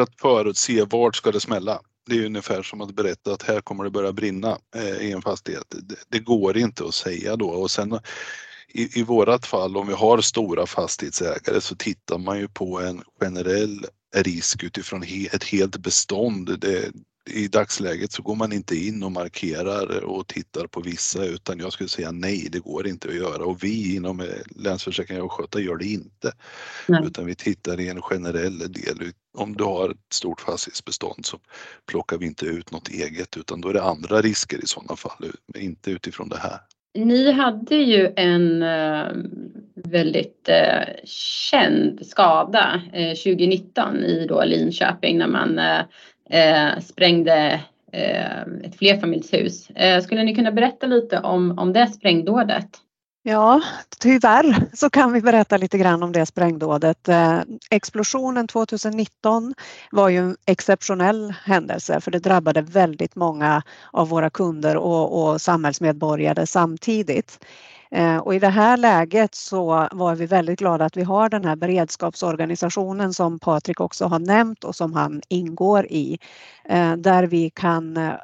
att 0.00 0.20
förutse 0.20 0.84
vart 0.84 1.16
ska 1.16 1.32
det 1.32 1.40
smälla. 1.40 1.80
Det 2.06 2.18
är 2.18 2.26
ungefär 2.26 2.62
som 2.62 2.80
att 2.80 2.94
berätta 2.94 3.32
att 3.32 3.42
här 3.42 3.60
kommer 3.60 3.84
det 3.84 3.90
börja 3.90 4.12
brinna 4.12 4.58
eh, 4.76 5.08
i 5.08 5.12
en 5.12 5.22
fastighet. 5.22 5.64
Det, 5.70 5.96
det 6.08 6.18
går 6.18 6.56
inte 6.58 6.84
att 6.84 6.94
säga 6.94 7.36
då 7.36 7.48
och 7.48 7.70
sen 7.70 7.98
i, 8.68 9.00
i 9.00 9.02
vårat 9.02 9.46
fall 9.46 9.76
om 9.76 9.86
vi 9.86 9.92
har 9.92 10.20
stora 10.20 10.66
fastighetsägare 10.66 11.60
så 11.60 11.76
tittar 11.76 12.18
man 12.18 12.38
ju 12.38 12.48
på 12.48 12.80
en 12.80 13.02
generell 13.20 13.86
risk 14.14 14.62
utifrån 14.62 15.02
he, 15.02 15.26
ett 15.32 15.44
helt 15.44 15.76
bestånd. 15.76 16.60
Det, 16.60 16.90
i 17.30 17.48
dagsläget 17.48 18.12
så 18.12 18.22
går 18.22 18.34
man 18.34 18.52
inte 18.52 18.76
in 18.76 19.02
och 19.02 19.12
markerar 19.12 20.04
och 20.04 20.26
tittar 20.26 20.66
på 20.66 20.80
vissa 20.80 21.24
utan 21.24 21.58
jag 21.58 21.72
skulle 21.72 21.88
säga 21.88 22.12
nej, 22.12 22.48
det 22.52 22.58
går 22.58 22.86
inte 22.86 23.08
att 23.08 23.14
göra 23.14 23.44
och 23.44 23.64
vi 23.64 23.96
inom 23.96 24.22
Länsförsäkringar 24.56 25.22
och 25.22 25.32
Sköta 25.32 25.60
gör 25.60 25.76
det 25.76 25.86
inte. 25.86 26.32
Nej. 26.86 27.02
Utan 27.06 27.26
vi 27.26 27.34
tittar 27.34 27.80
i 27.80 27.88
en 27.88 28.02
generell 28.02 28.58
del. 28.58 29.12
Om 29.38 29.56
du 29.56 29.64
har 29.64 29.90
ett 29.90 30.12
stort 30.12 30.40
fastighetsbestånd 30.40 31.26
så 31.26 31.38
plockar 31.86 32.18
vi 32.18 32.26
inte 32.26 32.46
ut 32.46 32.70
något 32.70 32.88
eget 32.88 33.36
utan 33.36 33.60
då 33.60 33.68
är 33.68 33.72
det 33.72 33.82
andra 33.82 34.20
risker 34.20 34.64
i 34.64 34.66
sådana 34.66 34.96
fall, 34.96 35.32
inte 35.54 35.90
utifrån 35.90 36.28
det 36.28 36.38
här. 36.38 36.58
Ni 36.94 37.32
hade 37.32 37.76
ju 37.76 38.12
en 38.16 38.62
eh, 38.62 39.06
väldigt 39.74 40.48
eh, 40.48 41.04
känd 41.50 42.06
skada 42.06 42.82
2019 43.24 43.96
eh, 43.96 44.10
i 44.10 44.26
då 44.26 44.44
Linköping 44.44 45.18
när 45.18 45.26
man 45.26 45.60
Eh, 46.30 46.80
sprängde 46.80 47.60
eh, 47.92 48.40
ett 48.64 48.78
flerfamiljshus. 48.78 49.70
Eh, 49.70 50.02
skulle 50.02 50.22
ni 50.22 50.34
kunna 50.34 50.52
berätta 50.52 50.86
lite 50.86 51.20
om, 51.20 51.58
om 51.58 51.72
det 51.72 51.86
sprängdådet? 51.86 52.68
Ja, 53.22 53.60
tyvärr 54.00 54.76
så 54.76 54.90
kan 54.90 55.12
vi 55.12 55.20
berätta 55.20 55.56
lite 55.56 55.78
grann 55.78 56.02
om 56.02 56.12
det 56.12 56.26
sprängdådet. 56.26 57.08
Explosionen 57.70 58.46
2019 58.46 59.54
var 59.90 60.08
ju 60.08 60.18
en 60.18 60.36
exceptionell 60.46 61.34
händelse 61.44 62.00
för 62.00 62.10
det 62.10 62.18
drabbade 62.18 62.62
väldigt 62.62 63.16
många 63.16 63.62
av 63.92 64.08
våra 64.08 64.30
kunder 64.30 64.76
och, 64.76 65.22
och 65.22 65.40
samhällsmedborgare 65.40 66.46
samtidigt. 66.46 67.38
Eh, 67.90 68.16
och 68.16 68.34
i 68.34 68.38
det 68.38 68.48
här 68.48 68.76
läget 68.76 69.34
så 69.34 69.88
var 69.92 70.14
vi 70.14 70.26
väldigt 70.26 70.58
glada 70.58 70.84
att 70.84 70.96
vi 70.96 71.02
har 71.02 71.28
den 71.28 71.44
här 71.44 71.56
beredskapsorganisationen 71.56 73.14
som 73.14 73.38
Patrik 73.38 73.80
också 73.80 74.06
har 74.06 74.18
nämnt 74.18 74.64
och 74.64 74.76
som 74.76 74.92
han 74.92 75.22
ingår 75.28 75.86
i, 75.86 76.18
eh, 76.64 76.96
där 76.96 77.24
vi 77.24 77.50
kan 77.50 77.96
eh, 77.96 78.14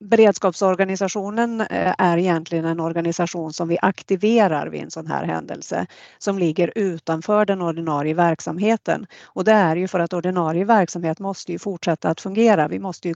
beredskapsorganisationen 0.00 1.60
är 1.98 2.18
egentligen 2.18 2.64
en 2.64 2.80
organisation 2.80 3.52
som 3.52 3.68
vi 3.68 3.78
aktiverar 3.82 4.66
vid 4.66 4.82
en 4.82 4.90
sån 4.90 5.06
här 5.06 5.24
händelse 5.24 5.86
som 6.18 6.38
ligger 6.38 6.72
utanför 6.74 7.46
den 7.46 7.62
ordinarie 7.62 8.14
verksamheten. 8.14 9.06
Och 9.24 9.44
det 9.44 9.52
är 9.52 9.76
ju 9.76 9.88
för 9.88 10.00
att 10.00 10.12
ordinarie 10.12 10.64
verksamhet 10.64 11.20
måste 11.20 11.52
ju 11.52 11.58
fortsätta 11.58 12.08
att 12.08 12.20
fungera. 12.20 12.68
Vi 12.68 12.78
måste 12.78 13.08
ju 13.08 13.14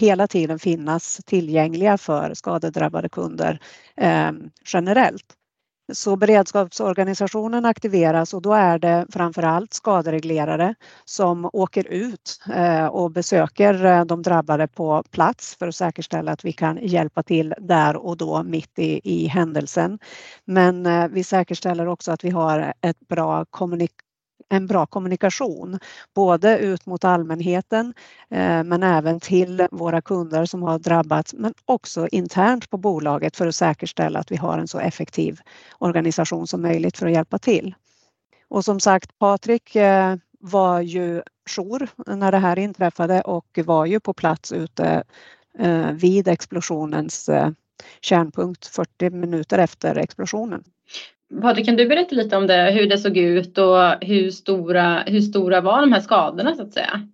hela 0.00 0.26
tiden 0.26 0.58
finnas 0.58 1.20
tillgängliga 1.26 1.98
för 1.98 2.34
skadedrabbade 2.34 3.08
kunder 3.08 3.60
eh, 3.96 4.30
generellt. 4.64 5.36
Så 5.92 6.16
beredskapsorganisationen 6.16 7.64
aktiveras 7.64 8.34
och 8.34 8.42
då 8.42 8.52
är 8.52 8.78
det 8.78 9.06
framförallt 9.10 9.72
skadereglerare 9.72 10.74
som 11.04 11.50
åker 11.52 11.88
ut 11.88 12.42
eh, 12.54 12.86
och 12.86 13.10
besöker 13.10 13.84
eh, 13.84 14.04
de 14.04 14.22
drabbade 14.22 14.68
på 14.68 15.02
plats 15.10 15.56
för 15.58 15.68
att 15.68 15.74
säkerställa 15.74 16.32
att 16.32 16.44
vi 16.44 16.52
kan 16.52 16.78
hjälpa 16.82 17.22
till 17.22 17.54
där 17.58 17.96
och 17.96 18.16
då 18.16 18.42
mitt 18.42 18.78
i, 18.78 19.00
i 19.04 19.26
händelsen. 19.26 19.98
Men 20.44 20.86
eh, 20.86 21.08
vi 21.08 21.24
säkerställer 21.24 21.88
också 21.88 22.12
att 22.12 22.24
vi 22.24 22.30
har 22.30 22.74
ett 22.80 23.08
bra 23.08 23.44
kommunik 23.50 23.92
en 24.50 24.66
bra 24.66 24.86
kommunikation, 24.86 25.78
både 26.14 26.58
ut 26.58 26.86
mot 26.86 27.04
allmänheten 27.04 27.94
eh, 28.30 28.64
men 28.64 28.82
även 28.82 29.20
till 29.20 29.66
våra 29.70 30.02
kunder 30.02 30.44
som 30.44 30.62
har 30.62 30.78
drabbats 30.78 31.34
men 31.34 31.54
också 31.64 32.08
internt 32.08 32.70
på 32.70 32.76
bolaget 32.76 33.36
för 33.36 33.46
att 33.46 33.54
säkerställa 33.54 34.18
att 34.18 34.32
vi 34.32 34.36
har 34.36 34.58
en 34.58 34.68
så 34.68 34.78
effektiv 34.78 35.40
organisation 35.78 36.46
som 36.46 36.62
möjligt 36.62 36.98
för 36.98 37.06
att 37.06 37.12
hjälpa 37.12 37.38
till. 37.38 37.74
Och 38.48 38.64
som 38.64 38.80
sagt, 38.80 39.18
Patrik 39.18 39.76
eh, 39.76 40.16
var 40.40 40.80
ju 40.80 41.22
jour 41.46 41.88
när 42.06 42.32
det 42.32 42.38
här 42.38 42.58
inträffade 42.58 43.20
och 43.20 43.58
var 43.64 43.86
ju 43.86 44.00
på 44.00 44.12
plats 44.12 44.52
ute 44.52 45.04
eh, 45.58 45.90
vid 45.92 46.28
explosionens 46.28 47.30
kärnpunkt 48.00 48.66
40 48.66 49.10
minuter 49.10 49.58
efter 49.58 49.98
explosionen. 49.98 50.64
Patrik, 51.42 51.66
kan 51.66 51.76
du 51.76 51.88
berätta 51.88 52.14
lite 52.14 52.36
om 52.36 52.46
det, 52.46 52.70
hur 52.70 52.86
det 52.88 52.98
såg 52.98 53.16
ut 53.16 53.58
och 53.58 53.94
hur 54.00 54.30
stora, 54.30 55.02
hur 55.06 55.20
stora 55.20 55.60
var 55.60 55.80
de 55.80 55.92
här 55.92 56.00
skadorna 56.00 56.54
så 56.54 56.62
att 56.62 56.72
säga? 56.72 57.08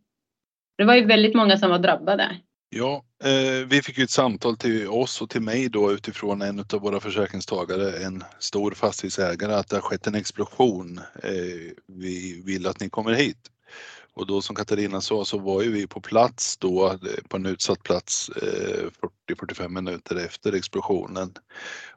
Det 0.78 0.84
var 0.84 0.94
ju 0.94 1.04
väldigt 1.04 1.34
många 1.34 1.58
som 1.58 1.70
var 1.70 1.78
drabbade. 1.78 2.36
Ja, 2.68 3.04
eh, 3.24 3.66
vi 3.68 3.82
fick 3.82 3.98
ju 3.98 4.04
ett 4.04 4.10
samtal 4.10 4.56
till 4.56 4.88
oss 4.88 5.22
och 5.22 5.30
till 5.30 5.40
mig 5.40 5.68
då 5.68 5.92
utifrån 5.92 6.42
en 6.42 6.58
av 6.58 6.80
våra 6.80 7.00
försäkringstagare, 7.00 8.04
en 8.06 8.24
stor 8.38 8.70
fastighetsägare, 8.70 9.52
att 9.52 9.68
det 9.68 9.76
har 9.76 9.80
skett 9.80 10.06
en 10.06 10.14
explosion. 10.14 11.00
Eh, 11.22 11.72
vi 11.86 12.42
vill 12.46 12.66
att 12.66 12.80
ni 12.80 12.90
kommer 12.90 13.12
hit. 13.12 13.50
Och 14.16 14.26
då 14.26 14.42
som 14.42 14.56
Katarina 14.56 15.00
sa 15.00 15.24
så 15.24 15.38
var 15.38 15.62
ju 15.62 15.72
vi 15.72 15.86
på 15.86 16.00
plats 16.00 16.56
då 16.56 16.86
eh, 16.86 16.96
på 17.28 17.36
en 17.36 17.46
utsatt 17.46 17.82
plats 17.82 18.28
eh, 18.28 18.88
40-45 19.30 19.68
minuter 19.68 20.16
efter 20.16 20.52
explosionen. 20.52 21.32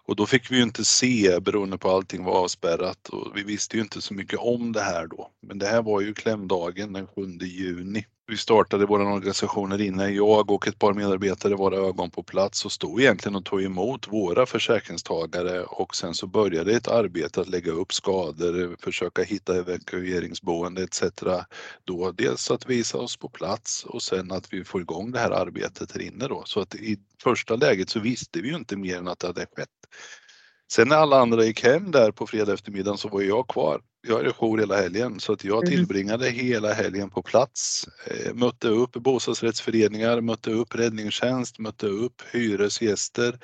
Och 0.06 0.16
då 0.16 0.26
fick 0.26 0.52
vi 0.52 0.56
ju 0.56 0.64
inte 0.64 0.86
se 0.86 1.40
beroende 1.40 1.78
på 1.78 1.90
allting 1.90 2.24
var 2.24 2.34
avspärrat 2.34 3.10
och 3.10 3.32
vi 3.38 3.44
visste 3.44 3.78
ju 3.78 3.84
inte 3.84 4.02
så 4.02 4.14
mycket 4.14 4.40
om 4.40 4.72
det 4.72 4.82
här 4.82 5.08
då. 5.08 5.30
Men 5.48 5.60
det 5.60 5.66
här 5.66 5.82
var 5.82 6.02
ju 6.02 6.14
klämdagen 6.14 6.94
den 6.94 7.08
7 7.08 7.22
juni 7.42 8.06
vi 8.30 8.38
startade 8.38 8.86
vår 8.86 9.00
organisation 9.00 9.82
inne, 9.82 10.10
jag 10.10 10.52
och 10.52 10.68
ett 10.68 10.80
par 10.80 10.94
medarbetare 10.94 11.56
var 11.56 11.72
ögon 11.72 12.12
på 12.12 12.24
plats 12.24 12.66
och 12.66 12.72
stod 12.72 13.02
egentligen 13.02 13.36
och 13.36 13.46
tog 13.46 13.64
emot 13.64 14.08
våra 14.08 14.46
försäkringstagare 14.46 15.64
och 15.64 15.96
sen 15.96 16.14
så 16.14 16.28
började 16.28 16.76
ett 16.76 16.88
arbete 16.88 17.42
att 17.42 17.50
lägga 17.50 17.72
upp 17.72 17.94
skador, 17.94 18.76
försöka 18.80 19.24
hitta 19.24 19.56
evakueringsboende 19.58 20.84
etc. 20.84 21.04
Då 21.84 22.12
dels 22.12 22.52
att 22.52 22.70
visa 22.70 22.98
oss 22.98 23.18
på 23.18 23.30
plats 23.30 23.86
och 23.86 24.02
sen 24.02 24.32
att 24.32 24.54
vi 24.54 24.64
får 24.64 24.82
igång 24.82 25.12
det 25.12 25.20
här 25.20 25.32
arbetet 25.32 25.92
här 25.92 26.02
inne 26.02 26.28
då. 26.28 26.44
Så 26.46 26.60
att 26.60 26.76
i 26.76 26.98
första 27.24 27.56
läget 27.56 27.90
så 27.90 28.00
visste 28.00 28.42
vi 28.42 28.50
ju 28.50 28.56
inte 28.56 28.78
mer 28.78 28.98
än 28.98 29.08
att 29.08 29.20
det 29.20 29.28
hade 29.28 29.46
skett. 29.46 29.70
Sen 30.72 30.88
när 30.88 30.96
alla 30.96 31.20
andra 31.20 31.46
gick 31.46 31.64
hem 31.64 31.92
där 31.92 32.12
på 32.12 32.28
fredag 32.28 32.54
eftermiddag 32.54 32.98
så 32.98 33.10
var 33.10 33.22
jag 33.22 33.48
kvar. 33.48 33.82
Jag 34.08 34.18
hade 34.18 34.34
jour 34.34 34.58
hela 34.58 34.76
helgen 34.76 35.20
så 35.20 35.34
att 35.34 35.44
jag 35.44 35.64
Mm. 35.64 35.78
tillbringade 35.78 36.30
hela 36.30 36.74
helgen 36.74 37.10
på 37.10 37.22
plats. 37.22 37.90
Eh, 38.06 38.34
mötte 38.34 38.68
upp 38.68 38.92
bostadsrättsföreningar, 38.92 40.22
mötte 40.22 40.52
upp 40.52 40.76
räddningstjänst, 40.76 41.60
mötte 41.60 41.88
upp 41.88 42.22
hyresgäster 42.32 43.40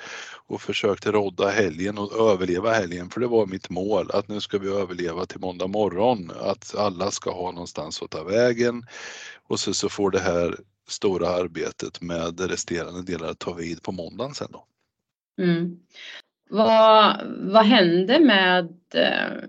och 0.46 0.62
försökte 0.62 1.12
rodda 1.12 1.48
helgen 1.48 1.98
och 1.98 2.30
överleva 2.32 2.72
helgen 2.72 3.10
för 3.10 3.20
det 3.20 3.26
var 3.26 3.46
mitt 3.46 3.70
mål 3.70 4.10
att 4.12 4.28
nu 4.28 4.40
ska 4.40 4.58
vi 4.58 4.68
överleva 4.68 5.26
till 5.26 5.40
måndag 5.40 5.66
morgon. 5.66 6.32
Att 6.40 6.74
alla 6.74 7.10
ska 7.10 7.30
ha 7.32 7.50
någonstans 7.52 8.02
att 8.02 8.10
ta 8.10 8.24
vägen 8.24 8.86
och 9.48 9.60
så, 9.60 9.74
så 9.74 9.88
får 9.88 10.10
det 10.10 10.20
här 10.20 10.56
stora 10.88 11.28
arbetet 11.28 12.00
med 12.00 12.40
resterande 12.40 13.02
delar 13.02 13.34
ta 13.34 13.52
vid 13.52 13.82
på 13.82 13.92
måndagen 13.92 14.34
sen 14.34 14.48
då. 14.52 14.64
Mm. 15.42 15.76
Vad, 16.50 17.20
vad 17.52 17.64
hände 17.64 18.20
med, 18.20 18.64
eh, 18.94 19.42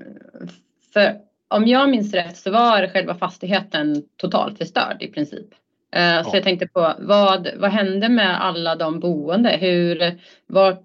för 0.98 1.16
om 1.48 1.68
jag 1.68 1.90
minns 1.90 2.14
rätt 2.14 2.38
så 2.38 2.52
var 2.52 2.88
själva 2.88 3.16
fastigheten 3.16 4.04
totalt 4.18 4.58
förstörd 4.58 4.98
i 5.00 5.08
princip. 5.08 5.46
Eh, 5.92 6.24
Så 6.24 6.30
Ja. 6.30 6.32
jag 6.34 6.44
tänkte 6.44 6.68
på 6.68 6.94
vad, 7.00 7.48
vad 7.58 7.72
hände 7.72 8.10
med 8.10 8.44
alla 8.44 8.76
de 8.76 9.00
boende? 9.00 9.50
Hur, 9.50 10.20
vart, 10.48 10.84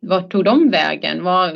vart 0.00 0.30
tog 0.30 0.44
de 0.44 0.70
vägen? 0.70 1.24
Vad, 1.24 1.50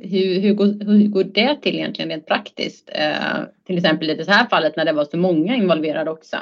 hur, 0.00 0.40
hur, 0.40 0.54
går, 0.54 0.84
hur 0.84 1.08
går 1.08 1.24
det 1.24 1.56
till 1.62 1.74
egentligen 1.74 2.10
rent 2.10 2.26
praktiskt? 2.26 2.90
Eh, 2.94 3.40
Till 3.66 3.76
exempel 3.76 4.10
i 4.10 4.14
det 4.14 4.28
här 4.30 4.46
fallet 4.46 4.76
när 4.76 4.84
det 4.84 4.92
var 4.92 5.04
så 5.04 5.16
många 5.16 5.54
involverade 5.56 6.10
också. 6.10 6.36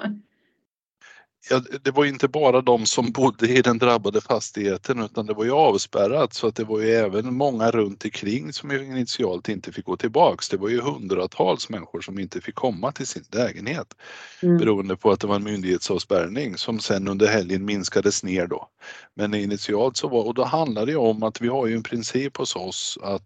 Ja, 1.50 1.62
det 1.82 1.90
var 1.90 2.04
ju 2.04 2.10
inte 2.10 2.28
bara 2.28 2.60
de 2.60 2.86
som 2.86 3.12
bodde 3.12 3.48
i 3.48 3.62
den 3.62 3.78
drabbade 3.78 4.20
fastigheten 4.20 5.02
utan 5.02 5.26
det 5.26 5.34
var 5.34 5.44
ju 5.44 5.50
avspärrat 5.52 6.34
så 6.34 6.46
att 6.46 6.54
det 6.54 6.64
var 6.64 6.80
ju 6.80 6.90
även 6.90 7.34
många 7.34 7.70
runt 7.70 8.04
omkring 8.04 8.52
som 8.52 8.72
initialt 8.72 9.48
inte 9.48 9.72
fick 9.72 9.84
gå 9.84 9.96
tillbaks. 9.96 10.48
Det 10.48 10.56
var 10.56 10.68
ju 10.68 10.80
hundratals 10.80 11.68
människor 11.68 12.00
som 12.00 12.18
inte 12.18 12.40
fick 12.40 12.54
komma 12.54 12.92
till 12.92 13.06
sin 13.06 13.24
lägenhet 13.32 13.94
Mm. 14.42 14.58
beroende 14.58 14.96
på 14.96 15.10
att 15.10 15.20
det 15.20 15.26
var 15.26 15.36
en 15.36 15.44
myndighetsavspärrning 15.44 16.56
som 16.56 16.80
sen 16.80 17.08
under 17.08 17.26
helgen 17.26 17.64
minskades 17.64 18.24
ner 18.24 18.46
då. 18.46 18.68
Men 19.14 19.34
initialt 19.34 19.96
så 19.96 20.08
var, 20.08 20.24
och 20.24 20.34
då 20.34 20.44
handlar 20.44 20.86
det 20.86 20.96
om 20.96 21.22
att 21.22 21.40
vi 21.40 21.48
har 21.48 21.66
ju 21.66 21.74
en 21.74 21.82
princip 21.82 22.36
hos 22.36 22.56
oss 22.56 22.98
att 23.02 23.22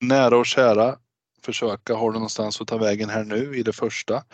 nära 0.00 0.38
och 0.38 0.46
kära 0.46 0.96
försöka 1.44 1.94
ha 1.94 2.06
det 2.06 2.12
någonstans 2.12 2.60
att 2.60 2.68
ta 2.68 2.78
vägen 2.78 3.08
här 3.08 3.24
nu 3.24 3.56
i 3.56 3.62
det 3.62 3.72
första. 3.72 4.24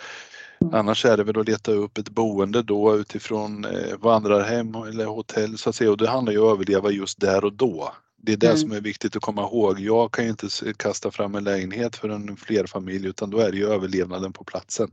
Mm. 0.61 0.75
Annars 0.75 1.05
är 1.05 1.17
det 1.17 1.25
väl 1.25 1.39
att 1.41 1.49
leta 1.49 1.73
upp 1.73 1.99
ett 1.99 2.09
boende 2.09 2.63
då 2.63 2.97
utifrån 2.97 3.65
eh, 3.65 3.97
vandrarhem 3.99 4.75
eller 4.75 5.07
hotell 5.07 5.59
så 5.59 5.71
att 5.71 5.77
säga 5.77 5.91
och 5.91 5.97
det 5.97 6.09
handlar 6.09 6.33
ju 6.33 6.39
om 6.39 6.49
att 6.49 6.53
överleva 6.55 6.91
just 6.91 7.21
där 7.21 7.45
och 7.45 7.53
då. 7.53 7.93
Det 8.23 8.33
är 8.33 8.37
det 8.37 8.47
Mm. 8.47 8.59
som 8.59 8.73
är 8.73 8.81
viktigt 8.81 9.17
att 9.17 9.23
komma 9.23 9.43
ihåg. 9.43 9.81
Jag 9.81 10.13
kan 10.13 10.25
ju 10.25 10.31
inte 10.31 10.49
kasta 10.77 11.11
fram 11.11 11.35
en 11.35 11.45
lägenhet 11.45 11.97
för 11.97 12.09
en 12.09 12.37
flerfamilj 12.37 13.09
utan 13.09 13.31
då 13.31 13.39
är 13.39 13.51
det 13.51 13.57
ju 13.57 13.67
överlevnaden 13.67 14.33
på 14.33 14.45
platsen. 14.45 14.91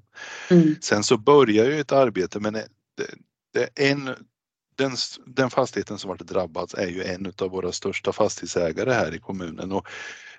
Mm. 0.50 0.76
Sen 0.82 1.04
så 1.04 1.18
börjar 1.18 1.66
ju 1.66 1.80
ett 1.80 1.92
arbete 1.92 2.40
men 2.40 2.54
det, 2.54 2.68
det 3.54 3.70
är 3.76 3.92
en, 3.92 4.06
den, 4.76 4.92
den 5.26 5.50
fastigheten 5.50 5.98
som 5.98 6.10
varit 6.10 6.28
drabbad 6.28 6.74
är 6.78 6.88
ju 6.88 7.04
en 7.04 7.34
av 7.42 7.50
våra 7.50 7.72
största 7.72 8.12
fastighetsägare 8.12 8.92
här 8.92 9.16
i 9.16 9.20
kommunen 9.20 9.72
och 9.72 9.88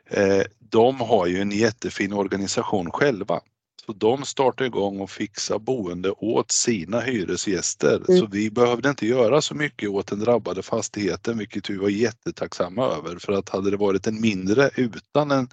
eh, 0.07 0.43
de 0.59 1.01
har 1.01 1.27
ju 1.27 1.41
en 1.41 1.51
jättefin 1.51 2.13
organisation 2.13 2.91
själva. 2.91 3.41
Så 3.87 3.93
de 3.93 4.25
startade 4.25 4.67
igång 4.67 5.01
och 5.01 5.11
fixa 5.11 5.59
boende 5.59 6.11
åt 6.11 6.51
sina 6.51 7.01
hyresgäster. 7.01 8.03
Mm. 8.09 8.21
Så 8.21 8.27
vi 8.27 8.51
behövde 8.51 8.89
inte 8.89 9.07
göra 9.07 9.43
så 9.43 9.55
mycket 9.55 9.91
åt 9.91 10.07
den 10.07 10.21
drabbade 10.21 10.63
fastigheten, 10.63 11.39
vilket 11.39 11.71
vi 11.71 11.77
var 11.77 11.89
jättetacksamma 11.89 12.87
över. 12.87 13.19
För 13.19 13.33
att 13.33 13.49
hade 13.49 13.71
det 13.71 13.77
varit 13.77 14.07
en 14.07 14.21
mindre 14.21 14.71
utan 14.75 15.31
en 15.31 15.49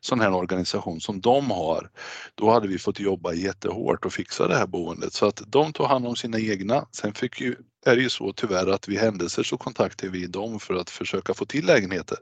sån 0.00 0.20
här 0.20 0.34
organisation 0.34 1.00
som 1.00 1.20
de 1.20 1.50
har, 1.50 1.90
då 2.34 2.50
hade 2.50 2.68
vi 2.68 2.78
fått 2.78 3.00
jobba 3.00 3.32
jättehårt 3.32 4.04
och 4.04 4.12
fixa 4.12 4.48
det 4.48 4.56
här 4.56 4.66
boendet. 4.66 5.12
Så 5.12 5.26
att 5.26 5.42
de 5.46 5.72
tog 5.72 5.86
hand 5.86 6.06
om 6.06 6.16
sina 6.16 6.38
egna. 6.38 6.86
Sen 6.92 7.12
fick 7.12 7.40
ju, 7.40 7.56
är 7.86 7.96
det 7.96 8.02
ju 8.02 8.08
så 8.10 8.32
tyvärr 8.32 8.66
att 8.66 8.88
vid 8.88 8.98
händelser 8.98 9.42
så 9.42 9.56
kontaktade 9.56 10.12
vi 10.12 10.26
dem 10.26 10.60
för 10.60 10.74
att 10.74 10.90
försöka 10.90 11.34
få 11.34 11.44
till 11.44 11.66
lägenheter. 11.66 12.18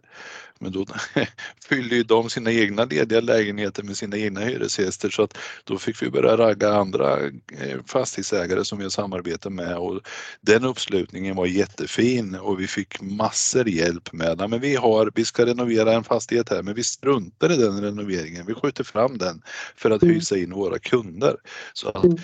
Men 0.59 0.73
då 0.73 0.87
fyllde 1.69 1.97
ju 1.97 2.03
de 2.03 2.31
sina 2.31 2.53
egna 2.53 2.85
lediga 2.85 3.21
lägenheter 3.21 3.83
med 3.83 3.97
sina 3.97 4.17
egna 4.17 4.41
hyresgäster 4.41 5.11
så 5.11 5.23
att 5.23 5.39
då 5.65 5.79
fick 5.79 6.03
vi 6.03 6.11
börja 6.11 6.37
ragga 6.37 6.75
andra 6.75 7.21
eh, 7.21 7.79
fastighetsägare 7.87 8.65
som 8.65 8.79
vi 8.79 8.85
har 8.85 8.91
samarbete 8.91 9.51
med 9.51 9.77
och 9.77 10.01
den 10.41 10.65
uppslutningen 10.65 11.37
var 11.37 11.47
jättefin 11.47 12.35
och 12.35 12.61
vi 12.61 12.67
fick 12.67 13.01
massor 13.01 13.69
hjälp 13.69 14.13
med. 14.13 14.37
Ja, 14.41 14.49
men 14.49 14.61
vi, 14.61 14.77
har, 14.77 15.13
vi 15.15 15.25
ska 15.25 15.47
renovera 15.47 15.93
en 15.93 16.05
fastighet 16.05 16.49
här 16.51 16.63
men 16.63 16.75
vi 16.75 16.85
struntar 16.85 17.53
i 17.53 17.57
den 17.57 17.81
renoveringen. 17.83 18.47
Vi 18.47 18.55
skjuter 18.55 18.85
fram 18.85 19.19
den 19.19 19.43
för 19.77 19.91
att 19.91 20.03
Mm. 20.03 20.15
hysa 20.15 20.37
in 20.39 20.51
våra 20.53 20.79
kunder. 20.79 21.37
Så 21.73 21.89
att, 21.89 22.05
Mm. 22.05 22.17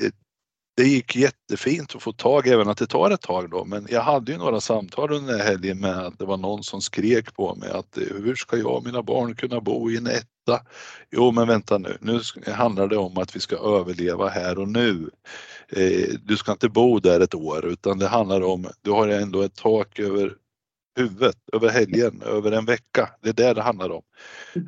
eh, 0.00 0.10
det 0.76 0.84
gick 0.84 1.16
jättefint 1.16 1.94
att 1.94 2.02
få 2.02 2.12
tag, 2.12 2.46
även 2.46 2.68
att 2.68 2.78
det 2.78 2.86
tar 2.86 3.10
ett 3.10 3.20
tag 3.20 3.50
då, 3.50 3.64
men 3.64 3.86
jag 3.90 4.02
hade 4.02 4.32
ju 4.32 4.38
några 4.38 4.60
samtal 4.60 5.12
under 5.12 5.38
helgen 5.38 5.80
med 5.80 5.98
att 5.98 6.18
det 6.18 6.24
var 6.24 6.36
någon 6.36 6.62
som 6.62 6.80
skrek 6.80 7.34
på 7.34 7.54
mig 7.54 7.70
att 7.70 7.98
eh, 7.98 8.04
hur 8.24 8.34
ska 8.34 8.56
jag 8.56 8.76
och 8.76 8.84
mina 8.84 9.02
barn 9.02 9.34
kunna 9.34 9.60
bo 9.60 9.90
i 9.90 9.96
en 9.96 10.06
etta? 10.06 10.66
Jo, 11.10 11.30
men 11.30 11.48
vänta 11.48 11.78
nu, 11.78 11.98
nu 12.00 12.20
handlar 12.52 12.88
det 12.88 12.96
om 12.96 13.18
att 13.18 13.36
vi 13.36 13.40
ska 13.40 13.56
överleva 13.56 14.28
här 14.28 14.58
och 14.58 14.68
nu. 14.68 15.10
Eh, 15.68 16.08
du 16.24 16.36
ska 16.36 16.52
inte 16.52 16.68
bo 16.68 16.98
där 17.00 17.20
ett 17.20 17.34
år 17.34 17.66
utan 17.66 17.98
det 17.98 18.08
handlar 18.08 18.42
om, 18.42 18.66
du 18.82 18.90
har 18.90 19.08
ändå 19.08 19.42
ett 19.42 19.54
tak 19.54 19.98
över 19.98 20.34
huvudet, 20.96 21.36
över 21.52 21.68
helgen, 21.68 22.22
över 22.26 22.52
en 22.52 22.64
vecka. 22.64 23.10
Det 23.22 23.28
är 23.28 23.32
det 23.32 23.54
det 23.54 23.62
handlar 23.62 23.90
om. 23.90 24.02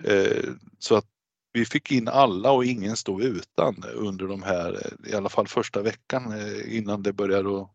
Eh, 0.04 0.50
så 0.78 0.96
att 0.96 1.06
vi 1.54 1.64
fick 1.64 1.92
in 1.92 2.08
alla 2.08 2.50
och 2.50 2.64
ingen 2.64 2.96
stod 2.96 3.22
utan 3.22 3.84
under 3.94 4.26
de 4.26 4.42
här, 4.42 4.76
i 5.12 5.14
alla 5.14 5.28
fall 5.28 5.46
första 5.46 5.82
veckan 5.82 6.22
eh, 6.32 6.78
innan 6.78 7.02
det 7.02 7.12
började 7.12 7.66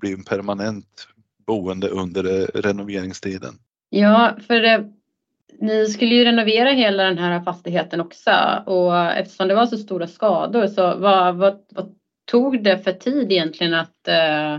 bli 0.00 0.12
en 0.12 0.24
permanent 0.24 1.08
boende 1.46 1.88
under 1.88 2.24
eh, 2.24 2.60
renoveringstiden. 2.60 3.54
Ja, 3.90 4.36
för 4.46 4.64
eh, 4.64 4.80
ni 5.60 5.86
skulle 5.86 6.14
ju 6.14 6.24
renovera 6.24 6.70
hela 6.70 7.04
den 7.04 7.18
här 7.18 7.40
fastigheten 7.40 8.00
också 8.00 8.30
och 8.66 8.96
eftersom 8.96 9.48
det 9.48 9.54
var 9.54 9.66
så 9.66 9.78
stora 9.78 10.06
skador 10.06 10.66
så 10.66 10.96
vad, 10.96 11.36
vad, 11.36 11.58
vad 11.68 11.94
tog 12.24 12.64
det 12.64 12.78
för 12.78 12.92
tid 12.92 13.32
egentligen 13.32 13.74
att, 13.74 14.08
eh, 14.08 14.54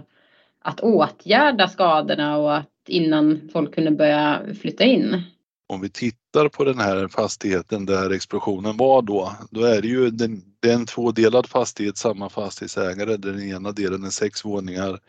att 0.61 0.79
åtgärda 0.79 1.67
skadorna 1.67 2.37
och 2.37 2.57
att 2.57 2.69
innan 2.87 3.49
folk 3.53 3.75
kunde 3.75 3.91
börja 3.91 4.41
flytta 4.61 4.83
in? 4.83 5.23
Om 5.67 5.81
vi 5.81 5.89
tittar 5.89 6.49
på 6.49 6.63
den 6.63 6.79
här 6.79 7.07
fastigheten 7.07 7.85
där 7.85 8.09
explosionen 8.09 8.77
var 8.77 9.01
då, 9.01 9.35
då 9.51 9.63
är 9.63 9.81
det 9.81 9.87
ju 9.87 10.09
den, 10.09 10.43
det 10.59 10.69
är 10.69 10.73
en 10.73 10.85
tvådelad 10.85 11.49
fastighet, 11.49 11.97
samma 11.97 12.29
fastighetsägare. 12.29 13.17
Den 13.17 13.41
ena 13.43 13.71
delen 13.71 14.03
är 14.03 14.09
sex 14.09 14.45
våningar, 14.45 14.99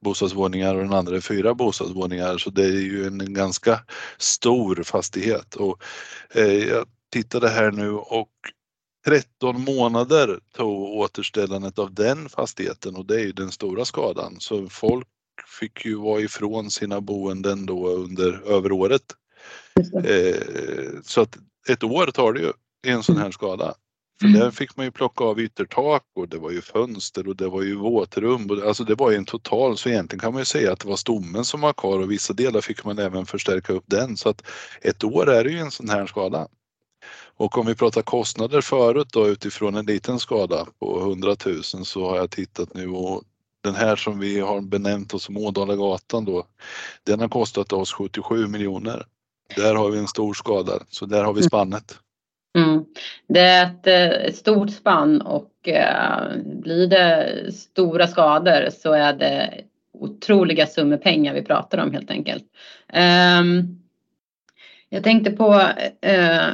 bostadsvåningar 0.00 0.74
och 0.74 0.82
den 0.82 0.92
andra 0.92 1.16
är 1.16 1.20
fyra 1.20 1.54
bostadsvåningar. 1.54 2.38
Så 2.38 2.50
det 2.50 2.64
är 2.64 2.80
ju 2.80 3.06
en 3.06 3.34
ganska 3.34 3.80
stor 4.18 4.82
fastighet. 4.82 5.54
Och, 5.54 5.82
eh, 6.34 6.44
jag 6.44 6.86
tittade 7.12 7.48
här 7.48 7.70
nu 7.70 7.90
och 7.90 8.30
13 9.06 9.60
månader 9.60 10.40
tog 10.54 10.82
återställandet 10.82 11.78
av 11.78 11.94
den 11.94 12.28
fastigheten 12.28 12.96
och 12.96 13.06
det 13.06 13.14
är 13.14 13.24
ju 13.24 13.32
den 13.32 13.50
stora 13.50 13.84
skadan. 13.84 14.36
Så 14.38 14.68
folk 14.68 15.06
fick 15.60 15.84
ju 15.84 15.94
vara 15.94 16.20
ifrån 16.20 16.70
sina 16.70 17.00
boenden 17.00 17.66
då 17.66 17.88
under 17.88 18.42
över 18.52 18.72
året. 18.72 19.02
Eh, 20.04 21.00
så 21.02 21.20
att 21.20 21.38
ett 21.68 21.84
år 21.84 22.06
tar 22.06 22.32
det 22.32 22.40
ju 22.40 22.52
i 22.86 22.90
en 22.90 23.02
sån 23.02 23.16
här 23.16 23.30
skada. 23.30 23.74
För 24.20 24.26
Mm. 24.26 24.40
där 24.40 24.50
fick 24.50 24.76
man 24.76 24.86
ju 24.86 24.90
plocka 24.92 25.24
av 25.24 25.40
yttertak 25.40 26.02
och 26.16 26.28
det 26.28 26.38
var 26.38 26.50
ju 26.50 26.60
fönster 26.60 27.28
och 27.28 27.36
det 27.36 27.48
var 27.48 27.62
ju 27.62 27.74
våtrum. 27.76 28.50
Och, 28.50 28.58
alltså 28.66 28.84
det 28.84 28.94
var 28.94 29.10
ju 29.10 29.16
en 29.16 29.24
total, 29.24 29.76
så 29.76 29.88
egentligen 29.88 30.20
kan 30.20 30.32
man 30.32 30.40
ju 30.40 30.44
säga 30.44 30.72
att 30.72 30.80
det 30.80 30.88
var 30.88 30.96
stommen 30.96 31.44
som 31.44 31.60
var 31.60 31.72
kvar 31.72 31.98
och 31.98 32.10
vissa 32.10 32.32
delar 32.32 32.60
fick 32.60 32.84
man 32.84 32.98
även 32.98 33.26
förstärka 33.26 33.72
upp 33.72 33.84
den. 33.86 34.16
Så 34.16 34.28
att 34.28 34.42
ett 34.82 35.04
år 35.04 35.30
är 35.30 35.44
det 35.44 35.50
ju 35.50 35.58
en 35.58 35.70
sån 35.70 35.88
här 35.88 36.06
skada. 36.06 36.48
Och 37.36 37.58
om 37.58 37.66
vi 37.66 37.74
pratar 37.74 38.02
kostnader 38.02 38.60
förut 38.60 39.08
då 39.12 39.28
utifrån 39.28 39.74
en 39.74 39.86
liten 39.86 40.18
skada 40.18 40.66
på 40.78 41.00
100 41.00 41.36
000 41.46 41.62
så 41.64 42.08
har 42.08 42.16
jag 42.16 42.30
tittat 42.30 42.74
nu 42.74 42.88
och 42.88 43.22
den 43.64 43.74
här 43.74 43.96
som 43.96 44.18
vi 44.18 44.40
har 44.40 44.60
benämnt 44.60 45.14
oss 45.14 45.22
som 45.22 45.36
Ådalagatan 45.36 46.24
då, 46.24 46.46
den 47.04 47.20
har 47.20 47.28
kostat 47.28 47.72
oss 47.72 47.92
77 47.92 48.46
miljoner. 48.46 49.06
Där 49.56 49.74
har 49.74 49.90
vi 49.90 49.98
en 49.98 50.08
stor 50.08 50.34
skada, 50.34 50.72
så 50.88 51.06
där 51.06 51.24
har 51.24 51.32
vi 51.32 51.42
spannet. 51.42 51.98
Mm. 52.58 52.84
Det 53.28 53.40
är 53.40 53.66
ett, 53.66 53.86
ett, 54.28 54.36
stort 54.36 54.70
spann 54.70 55.20
och 55.20 55.68
eh, 55.68 56.36
blir 56.44 56.86
det 56.86 57.52
stora 57.52 58.06
skador 58.06 58.70
så 58.70 58.92
är 58.92 59.12
det 59.12 59.54
otroliga 59.92 60.66
summor 60.66 60.96
pengar 60.96 61.34
vi 61.34 61.42
pratar 61.42 61.78
om 61.78 61.92
helt 61.92 62.10
enkelt. 62.10 62.44
Um, 63.40 63.80
jag 64.88 65.04
tänkte 65.04 65.30
på 65.30 65.70
eh, 66.00 66.48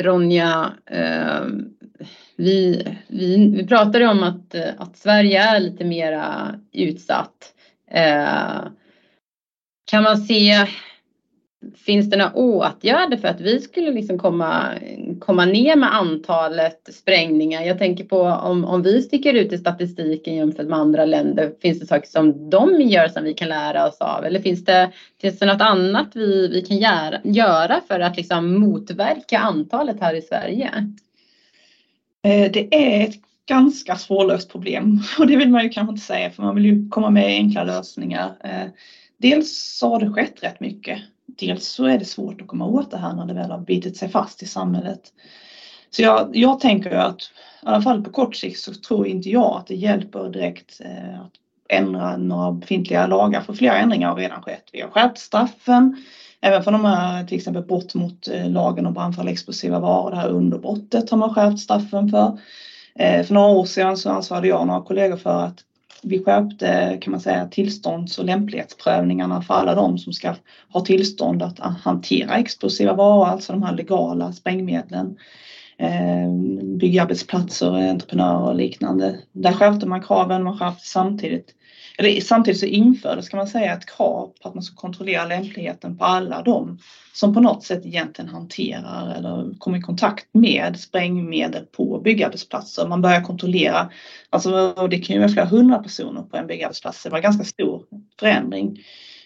Ronja, 0.00 0.72
eh, 0.86 1.44
vi, 2.36 2.86
vi, 3.08 3.50
vi 3.56 3.66
pratade 3.66 4.06
om 4.06 4.22
att, 4.22 4.54
att 4.78 4.96
Sverige 4.96 5.42
är 5.42 5.60
lite 5.60 5.84
mera 5.84 6.54
utsatt. 6.72 7.54
Eh, 7.90 8.62
kan 9.84 10.02
man 10.02 10.18
se 10.18 10.66
Finns 11.76 12.10
det 12.10 12.16
några 12.16 12.32
åtgärder 12.32 13.16
för 13.16 13.28
att 13.28 13.40
vi 13.40 13.60
skulle 13.60 13.90
liksom 13.90 14.18
komma, 14.18 14.68
komma 15.20 15.44
ner 15.44 15.76
med 15.76 15.94
antalet 15.94 16.88
sprängningar? 16.92 17.62
Jag 17.62 17.78
tänker 17.78 18.04
på 18.04 18.20
om, 18.22 18.64
om 18.64 18.82
vi 18.82 19.02
sticker 19.02 19.34
ut 19.34 19.52
i 19.52 19.58
statistiken 19.58 20.34
jämfört 20.34 20.66
med 20.66 20.78
andra 20.78 21.04
länder. 21.04 21.52
Finns 21.62 21.80
det 21.80 21.86
saker 21.86 22.08
som 22.08 22.50
de 22.50 22.80
gör 22.80 23.08
som 23.08 23.24
vi 23.24 23.34
kan 23.34 23.48
lära 23.48 23.88
oss 23.88 24.00
av? 24.00 24.24
Eller 24.24 24.40
finns 24.40 24.64
det, 24.64 24.90
finns 25.20 25.38
det 25.38 25.46
något 25.46 25.62
annat 25.62 26.08
vi, 26.14 26.48
vi 26.48 26.62
kan 26.62 26.78
göra, 26.78 27.20
göra 27.24 27.80
för 27.88 28.00
att 28.00 28.16
liksom 28.16 28.60
motverka 28.60 29.38
antalet 29.38 30.00
här 30.00 30.14
i 30.14 30.22
Sverige? 30.22 30.70
Eh, 32.24 32.52
det 32.52 32.74
är 32.74 33.08
ett 33.08 33.16
ganska 33.48 33.96
svårlöst 33.96 34.52
problem 34.52 35.02
och 35.18 35.26
det 35.26 35.36
vill 35.36 35.50
man 35.50 35.62
ju 35.62 35.68
kanske 35.68 35.92
inte 35.92 36.06
säga 36.06 36.30
för 36.30 36.42
man 36.42 36.54
vill 36.54 36.66
ju 36.66 36.88
komma 36.88 37.10
med 37.10 37.26
enkla 37.26 37.64
lösningar. 37.64 38.32
Eh, 38.44 38.68
dels 39.16 39.76
så 39.78 39.88
har 39.88 40.00
det 40.00 40.10
skett 40.10 40.42
rätt 40.42 40.60
mycket 40.60 40.98
dels 41.26 41.68
så 41.68 41.84
är 41.84 41.98
det 41.98 42.04
svårt 42.04 42.40
att 42.40 42.46
komma 42.46 42.66
åt 42.66 42.90
det 42.90 42.98
här 42.98 43.14
när 43.14 43.26
det 43.26 43.34
väl 43.34 43.50
har 43.50 43.58
bitit 43.58 43.96
sig 43.96 44.08
fast 44.08 44.42
i 44.42 44.46
samhället. 44.46 45.00
Så 45.90 46.02
jag, 46.02 46.30
jag 46.36 46.60
tänker 46.60 46.90
att 46.90 47.20
i 47.62 47.66
alla 47.66 47.82
fall 47.82 48.04
på 48.04 48.10
kort 48.10 48.36
sikt 48.36 48.60
så 48.60 48.74
tror 48.74 49.06
inte 49.06 49.30
jag 49.30 49.56
att 49.56 49.66
det 49.66 49.74
hjälper 49.74 50.28
direkt 50.28 50.80
eh, 50.84 51.20
att 51.20 51.32
ändra 51.68 52.16
några 52.16 52.52
befintliga 52.52 53.06
lagar 53.06 53.40
för 53.40 53.52
flera 53.52 53.78
ändringar 53.78 54.08
har 54.08 54.16
redan 54.16 54.42
skett. 54.42 54.70
Vi 54.72 54.80
har 54.80 54.90
skärpt 54.90 55.18
straffen 55.18 56.04
även 56.40 56.62
för 56.62 56.70
de 56.72 56.84
här 56.84 57.24
till 57.24 57.36
exempel 57.36 57.62
brott 57.62 57.94
mot 57.94 58.28
eh, 58.28 58.50
lagen 58.50 58.86
om 58.86 58.94
brandfarliga 58.94 59.32
explosiva 59.32 59.78
varor, 59.78 60.10
det 60.10 60.16
här 60.16 60.28
underbrottet 60.28 61.10
har 61.10 61.18
man 61.18 61.34
skärpt 61.34 61.60
straffen 61.60 62.08
för. 62.08 62.38
Eh, 62.94 63.24
för 63.24 63.34
några 63.34 63.48
år 63.48 63.64
sedan 63.64 63.96
så 63.96 64.10
ansvarade 64.10 64.48
jag 64.48 64.60
och 64.60 64.66
några 64.66 64.82
kollegor 64.82 65.16
för 65.16 65.44
att 65.44 65.58
vi 66.02 66.24
skärpte 66.24 66.98
kan 67.00 67.10
man 67.10 67.20
säga 67.20 67.46
tillstånds 67.46 68.18
och 68.18 68.24
lämplighetsprövningarna 68.24 69.42
för 69.42 69.54
alla 69.54 69.74
de 69.74 69.98
som 69.98 70.12
ska 70.12 70.34
ha 70.68 70.80
tillstånd 70.80 71.42
att 71.42 71.58
hantera 71.58 72.36
explosiva 72.36 72.94
varor, 72.94 73.26
alltså 73.26 73.52
de 73.52 73.62
här 73.62 73.76
legala 73.76 74.32
sprängmedlen. 74.32 75.16
Eh, 75.78 76.32
byggarbetsplatser, 76.78 77.90
entreprenörer 77.90 78.48
och 78.48 78.54
liknande. 78.54 79.18
Där 79.32 79.52
skärpte 79.52 79.86
man 79.86 80.02
kraven, 80.02 80.44
man 80.44 80.58
skärpte 80.58 80.86
samtidigt 80.86 81.54
eller 82.02 82.20
samtidigt 82.20 82.60
så 82.60 82.66
infördes 82.66 83.28
kan 83.28 83.38
man 83.38 83.46
säga 83.46 83.72
ett 83.72 83.96
krav 83.96 84.32
på 84.42 84.48
att 84.48 84.54
man 84.54 84.62
ska 84.62 84.76
kontrollera 84.76 85.26
lämpligheten 85.26 85.98
på 85.98 86.04
alla 86.04 86.42
de 86.42 86.78
som 87.14 87.34
på 87.34 87.40
något 87.40 87.64
sätt 87.64 87.86
egentligen 87.86 88.30
hanterar 88.30 89.14
eller 89.16 89.58
kommer 89.58 89.78
i 89.78 89.80
kontakt 89.80 90.26
med 90.32 90.80
sprängmedel 90.80 91.64
på 91.64 92.00
byggarbetsplatser. 92.04 92.88
Man 92.88 93.02
börjar 93.02 93.20
kontrollera, 93.20 93.90
alltså 94.30 94.74
det 94.90 94.98
kan 94.98 95.14
ju 95.16 95.20
vara 95.20 95.32
flera 95.32 95.46
hundra 95.46 95.78
personer 95.78 96.22
på 96.22 96.36
en 96.36 96.46
byggarbetsplats, 96.46 97.02
det 97.02 97.10
var 97.10 97.18
en 97.18 97.22
ganska 97.22 97.44
stor 97.44 97.82
förändring. 98.20 98.78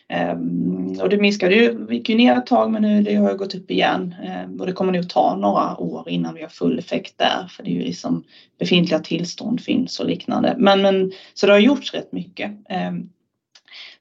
Ehm, 0.08 1.00
och 1.02 1.08
det 1.08 1.16
minskade 1.16 1.54
ju, 1.54 1.86
gick 1.90 2.08
ju 2.08 2.16
ner 2.16 2.36
ett 2.36 2.46
tag 2.46 2.70
men 2.70 2.82
nu 2.82 3.02
det 3.02 3.14
har 3.14 3.34
gått 3.34 3.54
upp 3.54 3.70
igen 3.70 4.14
ehm, 4.22 4.60
och 4.60 4.66
det 4.66 4.72
kommer 4.72 4.92
nog 4.92 5.08
ta 5.08 5.36
några 5.36 5.76
år 5.76 6.08
innan 6.08 6.34
vi 6.34 6.42
har 6.42 6.48
full 6.48 6.78
effekt 6.78 7.18
där 7.18 7.46
för 7.50 7.62
det 7.62 7.70
är 7.70 7.74
ju 7.74 7.82
liksom 7.82 8.24
befintliga 8.58 9.00
tillstånd 9.00 9.60
finns 9.60 10.00
och 10.00 10.06
liknande. 10.06 10.54
Men, 10.58 10.82
men 10.82 11.12
så 11.34 11.46
det 11.46 11.52
har 11.52 11.60
gjorts 11.60 11.94
rätt 11.94 12.12
mycket. 12.12 12.52
Ehm, 12.68 13.08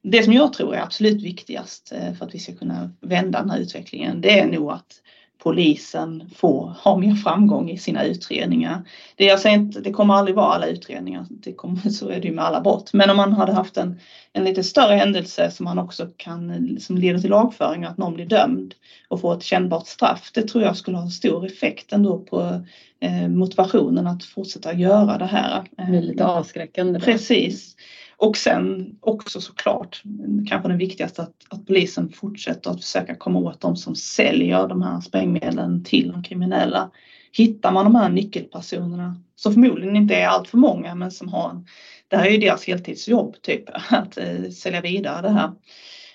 det 0.02 0.24
som 0.24 0.34
jag 0.34 0.54
tror 0.54 0.76
är 0.76 0.82
absolut 0.82 1.24
viktigast 1.24 1.92
eh, 1.92 2.14
för 2.14 2.26
att 2.26 2.36
vi 2.36 2.40
ska 2.40 2.56
kunna 2.56 2.92
vända 3.02 3.40
den 3.42 3.50
här 3.50 3.60
utvecklingen 3.60 4.22
det 4.22 4.40
är 4.40 4.48
nog 4.48 4.72
att 4.72 5.02
polisen 5.46 6.30
får 6.36 6.76
ha 6.84 6.98
mer 6.98 7.16
framgång 7.16 7.70
i 7.70 7.78
sina 7.78 8.04
utredningar. 8.04 8.84
Det, 9.16 9.26
jag 9.26 9.40
säger 9.40 9.58
inte, 9.58 9.82
det 9.82 9.92
kommer 9.92 10.14
aldrig 10.14 10.36
vara 10.36 10.54
alla 10.54 10.66
utredningar, 10.66 11.26
det 11.30 11.54
kommer, 11.54 11.90
så 11.90 12.10
är 12.10 12.20
det 12.20 12.28
ju 12.28 12.34
med 12.34 12.46
alla 12.46 12.62
brott. 12.62 12.94
Men 12.94 13.10
om 13.10 13.18
man 13.18 13.34
hade 13.34 13.54
haft 13.54 13.78
en, 13.78 14.00
en 14.34 14.44
lite 14.44 14.64
större 14.64 14.96
händelse 14.96 15.52
som 15.52 15.64
man 15.64 15.80
också 15.80 16.10
kan, 16.18 16.78
som 16.80 16.98
leder 16.98 17.20
till 17.20 17.30
lagföring, 17.30 17.84
att 17.84 17.98
någon 17.98 18.14
blir 18.14 18.26
dömd 18.26 18.74
och 19.08 19.22
får 19.22 19.38
ett 19.38 19.44
kännbart 19.44 19.88
straff, 19.88 20.32
det 20.34 20.42
tror 20.42 20.64
jag 20.64 20.78
skulle 20.78 20.98
ha 20.98 21.10
stor 21.10 21.46
effekt 21.46 21.94
ändå 21.94 22.20
på 22.20 22.66
eh, 23.00 23.28
motivationen 23.28 24.08
att 24.08 24.24
fortsätta 24.24 24.74
göra 24.74 25.18
det 25.18 25.26
här. 25.26 25.64
Det 25.78 25.84
blir 25.84 26.02
lite 26.02 26.26
avskräckande. 26.26 27.00
Precis. 27.00 27.76
Och 28.18 28.38
sen 28.38 28.96
också 29.02 29.42
såklart, 29.42 30.04
kanske 30.50 30.70
den 30.70 30.78
viktigaste, 30.78 31.22
att, 31.22 31.34
att 31.50 31.68
polisen 31.68 32.10
fortsätter 32.10 32.72
att 32.72 32.84
försöka 32.84 33.16
komma 33.16 33.40
åt 33.40 33.62
de 33.62 33.76
som 33.76 33.96
säljer 33.96 34.68
de 34.68 34.82
här 34.82 35.02
sprängmedlen 35.02 35.84
till 35.84 36.12
de 36.12 36.24
kriminella. 36.24 36.92
Hittar 37.32 37.72
man 37.72 37.86
de 37.86 37.96
här 37.96 38.10
nyckelpersonerna, 38.10 39.22
som 39.36 39.54
förmodligen 39.54 39.96
inte 39.96 40.16
är 40.16 40.28
allt 40.28 40.48
för 40.48 40.58
många, 40.58 40.96
men 40.96 41.12
som 41.12 41.28
har 41.28 41.50
en, 41.50 41.66
det 42.08 42.18
här 42.18 42.26
är 42.26 42.32
ju 42.32 42.38
deras 42.38 42.68
heltidsjobb 42.68 43.42
typ, 43.42 43.64
att 43.90 44.18
eh, 44.18 44.50
sälja 44.50 44.82
vidare 44.82 45.22
det 45.22 45.34
här. 45.34 45.52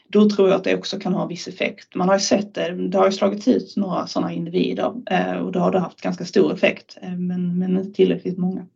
Då 0.08 0.30
tror 0.30 0.48
jag 0.48 0.56
att 0.56 0.64
det 0.64 0.76
också 0.76 0.98
kan 0.98 1.14
ha 1.14 1.26
viss 1.26 1.48
effekt. 1.48 1.94
Man 1.94 2.08
har 2.08 2.14
ju 2.16 2.20
sett 2.20 2.54
det, 2.54 2.88
det 2.88 2.98
har 2.98 3.06
ju 3.06 3.12
slagit 3.12 3.48
ut 3.48 3.76
några 3.76 4.06
sådana 4.06 4.32
individer 4.32 4.92
eh, 5.10 5.32
och 5.32 5.52
då 5.52 5.58
har 5.58 5.72
det 5.72 5.78
haft 5.78 6.00
ganska 6.00 6.24
stor 6.24 6.54
effekt, 6.54 6.98
eh, 7.02 7.16
men, 7.16 7.58
men 7.58 7.78
inte 7.78 7.92
tillräckligt 7.92 8.38
många. 8.38 8.66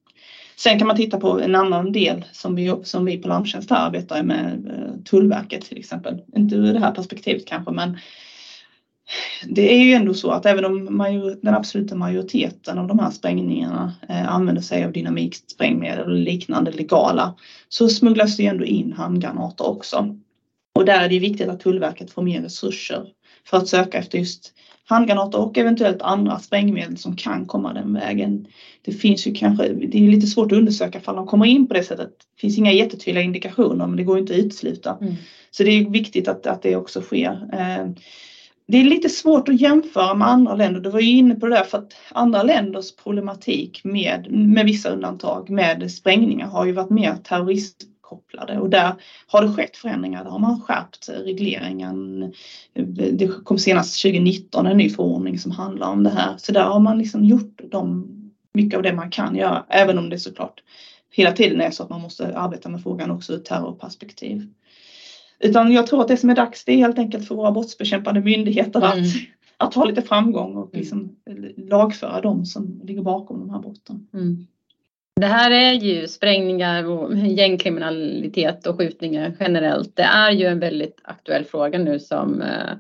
Sen 0.57 0.79
kan 0.79 0.89
man 0.89 0.97
titta 0.97 1.21
på 1.21 1.41
en 1.41 1.55
annan 1.55 1.93
del 1.93 2.25
som 2.33 2.55
vi, 2.55 2.75
som 2.83 3.05
vi 3.05 3.17
på 3.19 3.29
Larmtjänst 3.29 3.73
arbetar 3.73 4.23
med, 4.23 4.67
eh, 4.67 5.03
Tullverket 5.05 5.63
till 5.63 5.79
exempel. 5.79 6.23
Inte 6.37 6.55
ur 6.55 6.73
det 6.73 6.81
här 6.81 6.95
perspektivet 6.95 7.47
kanske 7.47 7.71
men 7.71 7.99
det 9.47 9.75
är 9.75 9.85
ju 9.85 9.93
ändå 9.93 10.15
så 10.15 10.31
att 10.31 10.47
även 10.47 10.65
om 10.65 10.97
major, 10.97 11.39
den 11.43 11.55
absoluta 11.55 11.95
majoriteten 11.95 12.79
av 12.79 12.87
de 12.87 12.99
här 12.99 13.11
sprängningarna 13.11 13.93
eh, 14.09 14.29
använder 14.29 14.63
sig 14.63 14.85
av 14.85 14.93
dynamiksprängmedel 14.93 16.05
och 16.05 16.19
liknande 16.19 16.73
legala 16.73 17.35
så 17.69 17.89
smugglas 17.89 18.37
det 18.37 18.47
ändå 18.47 18.65
in 18.65 18.93
handgranater 18.93 19.67
också. 19.67 20.17
Och 20.75 20.85
där 20.85 21.05
är 21.05 21.09
det 21.09 21.19
viktigt 21.19 21.49
att 21.49 21.61
Tullverket 21.61 22.11
får 22.11 22.23
mer 22.23 22.43
resurser 22.43 23.07
för 23.47 23.57
att 23.57 23.69
söka 23.69 23.99
efter 23.99 24.19
just 24.19 24.55
handgranater 24.87 25.39
och 25.39 25.59
eventuellt 25.59 26.03
andra 26.03 26.39
sprängmedel 26.39 26.97
som 26.97 27.17
kan 27.17 27.47
komma 27.47 27.73
den 27.73 27.93
vägen. 27.93 28.47
Det 28.83 28.93
finns 28.93 29.27
ju 29.27 29.35
kanske, 29.35 29.69
det 29.69 29.99
är 29.99 30.09
lite 30.09 30.27
svårt 30.27 30.53
att 30.53 30.59
undersöka 30.59 30.99
ifall 30.99 31.17
de 31.17 31.27
kommer 31.27 31.47
in 31.47 31.69
på 31.69 31.75
det 31.75 31.83
sättet. 31.83 32.11
Det 32.35 32.41
finns 32.41 32.59
inga 32.59 32.73
jättetydliga 32.73 33.25
indikationer 33.25 33.87
men 33.87 33.97
det 33.97 34.03
går 34.03 34.19
inte 34.19 34.33
att 34.33 34.39
utesluta. 34.39 34.99
Mm. 35.01 35.15
Så 35.51 35.65
det 35.65 35.71
är 35.71 35.91
viktigt 35.91 36.29
att, 36.29 36.47
att 36.47 36.63
det 36.63 36.77
också 36.77 37.01
sker. 37.01 37.49
Eh, 37.53 37.87
det 38.67 38.79
är 38.79 38.85
lite 38.85 39.09
svårt 39.09 39.49
att 39.49 39.61
jämföra 39.61 40.15
med 40.15 40.29
andra 40.29 40.55
länder. 40.55 40.81
Du 40.81 40.89
var 40.89 41.01
ju 41.01 41.11
inne 41.11 41.35
på 41.35 41.47
det 41.47 41.55
där 41.55 41.63
för 41.63 41.79
att 41.79 41.93
andra 42.11 42.43
länders 42.43 42.97
problematik 42.97 43.81
med, 43.85 44.27
med 44.31 44.65
vissa 44.65 44.89
undantag 44.89 45.51
med 45.51 45.91
sprängningar 45.91 46.47
har 46.47 46.67
ju 46.67 46.73
varit 46.73 46.91
mer 46.91 47.17
terrorist 47.17 47.77
kopplade 48.15 48.59
och 48.59 48.71
där 48.71 48.93
har 49.27 49.43
det 49.43 49.53
skett 49.53 49.77
förändringar. 49.77 50.25
Där 50.25 50.31
har 50.31 50.39
man 50.39 50.61
skärpt 50.61 51.09
regleringen. 51.09 52.33
Det 53.13 53.45
kom 53.45 53.59
senast 53.59 54.03
2019 54.03 54.67
en 54.67 54.77
ny 54.77 54.91
förordning 54.91 55.39
som 55.39 55.51
handlar 55.51 55.91
om 55.91 56.03
det 56.03 56.11
här. 56.11 56.35
Så 56.37 56.53
där 56.53 56.65
har 56.65 56.81
man 56.81 56.99
liksom 56.99 57.25
gjort 57.25 57.61
de, 57.71 58.09
mycket 58.55 58.77
av 58.77 58.83
det 58.83 58.93
man 58.93 59.11
kan 59.11 59.37
göra, 59.37 59.65
även 59.69 59.99
om 59.99 60.11
det 60.11 60.19
såklart 60.19 60.61
hela 61.11 61.33
tiden 61.33 61.61
är 61.61 61.71
så 61.71 61.83
att 61.83 61.91
man 61.91 62.01
måste 62.01 62.39
arbeta 62.39 62.69
med 62.69 62.83
frågan 62.83 63.11
också 63.11 63.33
ur 63.33 63.39
terrorperspektiv. 63.39 64.47
Utan 65.41 65.73
jag 65.73 65.87
tror 65.87 66.01
att 66.01 66.09
det 66.09 66.17
som 66.17 66.31
är 66.31 66.35
dags 66.35 66.65
det 66.65 66.73
är 66.73 66.77
helt 66.77 66.99
enkelt 66.99 67.29
för 67.29 67.35
våra 67.35 67.53
brottsbekämpande 67.53 68.21
myndigheter 68.21 68.81
mm. 68.81 69.05
att, 69.05 69.07
att 69.57 69.75
ha 69.75 69.85
lite 69.85 70.03
framgång 70.03 70.57
och 70.57 70.71
liksom 70.73 71.17
lagföra 71.57 72.21
de 72.21 72.47
som 72.47 72.81
ligger 72.85 73.03
bakom 73.03 73.39
de 73.39 73.51
här 73.51 73.59
brotten. 73.59 74.09
Mm. 74.15 74.47
Det 75.21 75.27
här 75.27 75.51
är 75.51 75.73
ju 75.73 76.09
sprängningar 76.09 76.85
och 76.89 77.17
gängkriminalitet 77.17 78.67
och 78.67 78.79
skjutningar 78.79 79.33
generellt. 79.41 79.97
Det 79.97 80.03
är 80.03 80.31
ju 80.31 80.47
en 80.47 80.61
väldigt 80.61 81.01
aktuell 81.05 81.45
fråga 81.45 81.79
nu 81.79 81.99
som, 81.99 82.43
eh, 82.43 82.73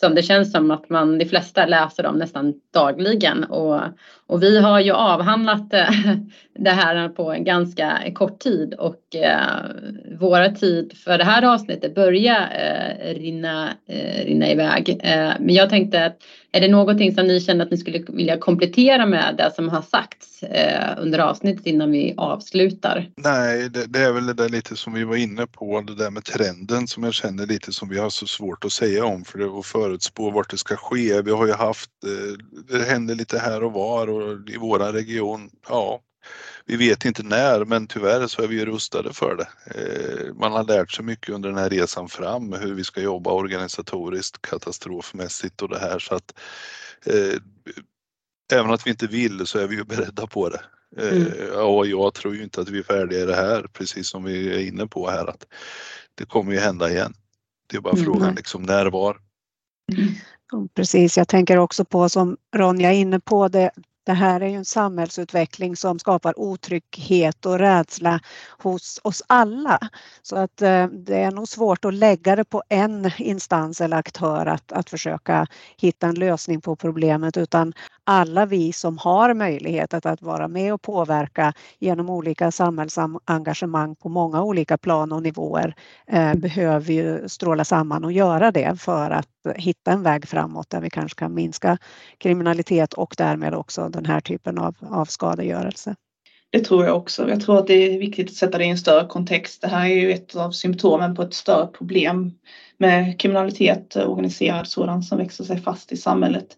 som 0.00 0.14
det 0.14 0.22
känns 0.22 0.52
som 0.52 0.70
att 0.70 0.88
man, 0.88 1.18
de 1.18 1.24
flesta 1.24 1.66
läser 1.66 2.06
om 2.06 2.18
nästan 2.18 2.54
dagligen. 2.74 3.44
Och, 3.44 3.80
och 4.26 4.42
vi 4.42 4.60
har 4.60 4.80
ju 4.80 4.92
avhandlat 4.92 5.74
eh, 5.74 5.90
det 6.58 6.70
här 6.70 7.08
på 7.08 7.32
en 7.32 7.44
ganska 7.44 8.02
kort 8.14 8.38
tid 8.38 8.74
och 8.74 9.16
eh, 9.16 10.18
våra 10.20 10.50
tid 10.50 10.92
för 10.96 11.18
det 11.18 11.24
här 11.24 11.42
avsnittet 11.42 11.94
börjar 11.94 12.48
eh, 12.54 13.14
rinna, 13.14 13.68
eh, 13.86 14.24
rinna 14.24 14.50
iväg. 14.50 15.00
Eh, 15.02 15.32
men 15.40 15.54
jag 15.54 15.70
tänkte 15.70 16.04
att 16.04 16.16
är 16.52 16.60
det 16.60 16.68
någonting 16.68 17.14
som 17.14 17.26
ni 17.26 17.40
känner 17.40 17.64
att 17.64 17.70
ni 17.70 17.76
skulle 17.76 18.04
vilja 18.08 18.38
komplettera 18.38 19.06
med 19.06 19.34
det 19.38 19.52
som 19.54 19.68
har 19.68 19.82
sagts 19.82 20.42
eh, 20.42 20.94
under 20.98 21.18
avsnittet 21.18 21.66
innan 21.66 21.90
vi 21.90 22.14
avslutar? 22.16 23.10
Nej, 23.16 23.68
det, 23.70 23.86
det, 23.86 23.98
är 23.98 24.12
väl 24.12 24.26
det 24.26 24.34
där 24.34 24.48
lite 24.48 24.76
som 24.76 24.92
vi 24.92 25.04
var 25.04 25.16
inne 25.16 25.46
på, 25.46 25.80
det 25.80 25.94
där 25.94 26.10
med 26.10 26.24
trenden 26.24 26.86
som 26.86 27.02
jag 27.02 27.14
känner 27.14 27.46
lite 27.46 27.72
som 27.72 27.88
vi 27.88 27.98
har 27.98 28.10
så 28.10 28.26
svårt 28.26 28.64
att 28.64 28.72
säga 28.72 29.04
om 29.04 29.24
för 29.24 29.38
det 29.38 29.58
att 29.58 29.66
förutspå 29.66 30.30
vart 30.30 30.50
det 30.50 30.58
ska 30.58 30.76
ske. 30.76 31.22
Vi 31.22 31.30
har 31.30 31.46
ju 31.46 31.52
haft, 31.52 31.90
eh, 32.06 32.76
det 32.78 32.84
händer 32.84 33.14
lite 33.14 33.38
här 33.38 33.64
och 33.64 33.72
var 33.72 34.08
och 34.08 34.48
i 34.48 34.56
våra 34.56 34.92
region, 34.92 35.50
ja, 35.68 36.00
vi 36.70 36.76
vet 36.76 37.04
inte 37.04 37.22
när, 37.22 37.64
men 37.64 37.86
tyvärr 37.86 38.26
så 38.26 38.42
är 38.42 38.46
vi 38.46 38.64
rustade 38.64 39.12
för 39.12 39.36
det. 39.36 39.48
Eh, 39.80 40.34
man 40.34 40.52
har 40.52 40.64
lärt 40.64 40.90
sig 40.90 41.04
mycket 41.04 41.34
under 41.34 41.48
den 41.48 41.58
här 41.58 41.70
resan 41.70 42.08
fram, 42.08 42.52
hur 42.52 42.74
vi 42.74 42.84
ska 42.84 43.00
jobba 43.00 43.30
organisatoriskt, 43.30 44.42
katastrofmässigt 44.42 45.62
och 45.62 45.68
det 45.68 45.78
här 45.78 45.98
så 45.98 46.14
att 46.14 46.34
eh, 47.06 47.40
även 48.52 48.70
att 48.70 48.86
vi 48.86 48.90
inte 48.90 49.06
vill 49.06 49.46
så 49.46 49.58
är 49.58 49.66
vi 49.66 49.76
ju 49.76 49.84
beredda 49.84 50.26
på 50.26 50.48
det. 50.48 50.62
Eh, 50.96 51.16
mm. 51.16 51.66
Och 51.66 51.86
jag 51.86 52.14
tror 52.14 52.34
ju 52.34 52.42
inte 52.42 52.60
att 52.60 52.68
vi 52.68 52.78
är 52.78 52.82
färdiga 52.82 53.20
i 53.20 53.26
det 53.26 53.36
här, 53.36 53.62
precis 53.72 54.08
som 54.08 54.24
vi 54.24 54.54
är 54.54 54.68
inne 54.68 54.86
på 54.86 55.10
här, 55.10 55.26
att 55.26 55.46
det 56.14 56.24
kommer 56.24 56.52
ju 56.52 56.58
hända 56.58 56.90
igen. 56.90 57.14
Det 57.66 57.76
är 57.76 57.80
bara 57.80 57.92
mm. 57.92 58.04
frågan 58.04 58.34
liksom 58.34 58.62
när, 58.62 58.86
var. 58.86 59.16
Mm. 59.92 60.68
Precis, 60.74 61.16
jag 61.16 61.28
tänker 61.28 61.56
också 61.56 61.84
på 61.84 62.08
som 62.08 62.36
Ronja 62.56 62.92
är 62.92 62.96
inne 62.96 63.20
på, 63.20 63.48
det, 63.48 63.70
det 64.04 64.12
här 64.12 64.40
är 64.40 64.48
ju 64.48 64.56
en 64.56 64.64
samhällsutveckling 64.64 65.76
som 65.76 65.98
skapar 65.98 66.40
otrygghet 66.40 67.46
och 67.46 67.58
rädsla 67.58 68.20
hos 68.58 69.00
oss 69.04 69.22
alla. 69.26 69.78
Så 70.22 70.36
att 70.36 70.62
eh, 70.62 70.86
det 70.86 71.22
är 71.22 71.30
nog 71.30 71.48
svårt 71.48 71.84
att 71.84 71.94
lägga 71.94 72.36
det 72.36 72.44
på 72.44 72.62
en 72.68 73.10
instans 73.18 73.80
eller 73.80 73.96
aktör 73.96 74.46
att, 74.46 74.72
att 74.72 74.90
försöka 74.90 75.46
hitta 75.76 76.06
en 76.06 76.14
lösning 76.14 76.60
på 76.60 76.76
problemet 76.76 77.36
utan 77.36 77.72
alla 78.04 78.46
vi 78.46 78.72
som 78.72 78.98
har 78.98 79.34
möjlighet 79.34 79.94
att, 79.94 80.06
att 80.06 80.22
vara 80.22 80.48
med 80.48 80.74
och 80.74 80.82
påverka 80.82 81.52
genom 81.78 82.10
olika 82.10 82.50
samhällsengagemang 82.50 83.96
på 83.96 84.08
många 84.08 84.42
olika 84.42 84.78
plan 84.78 85.12
och 85.12 85.22
nivåer 85.22 85.74
eh, 86.06 86.34
behöver 86.34 86.92
ju 86.92 87.28
stråla 87.28 87.64
samman 87.64 88.04
och 88.04 88.12
göra 88.12 88.50
det 88.50 88.80
för 88.80 89.10
att 89.10 89.28
hitta 89.56 89.92
en 89.92 90.02
väg 90.02 90.28
framåt 90.28 90.70
där 90.70 90.80
vi 90.80 90.90
kanske 90.90 91.18
kan 91.18 91.34
minska 91.34 91.78
kriminalitet 92.18 92.92
och 92.92 93.14
därmed 93.18 93.54
också 93.54 93.88
den 93.90 94.06
här 94.06 94.20
typen 94.20 94.58
av, 94.58 94.76
av 94.80 95.04
skadegörelse. 95.04 95.96
Det 96.52 96.64
tror 96.64 96.84
jag 96.84 96.96
också. 96.96 97.28
Jag 97.28 97.40
tror 97.40 97.58
att 97.58 97.66
det 97.66 97.74
är 97.74 97.98
viktigt 97.98 98.28
att 98.28 98.34
sätta 98.34 98.58
det 98.58 98.64
i 98.64 98.68
en 98.68 98.78
större 98.78 99.06
kontext. 99.06 99.60
Det 99.60 99.68
här 99.68 99.88
är 99.88 99.94
ju 99.94 100.12
ett 100.12 100.36
av 100.36 100.50
symptomen 100.50 101.14
på 101.14 101.22
ett 101.22 101.34
större 101.34 101.66
problem 101.66 102.32
med 102.78 103.20
kriminalitet, 103.20 103.96
organiserad 103.96 104.68
sådan 104.68 105.02
som 105.02 105.18
växer 105.18 105.44
sig 105.44 105.60
fast 105.60 105.92
i 105.92 105.96
samhället. 105.96 106.56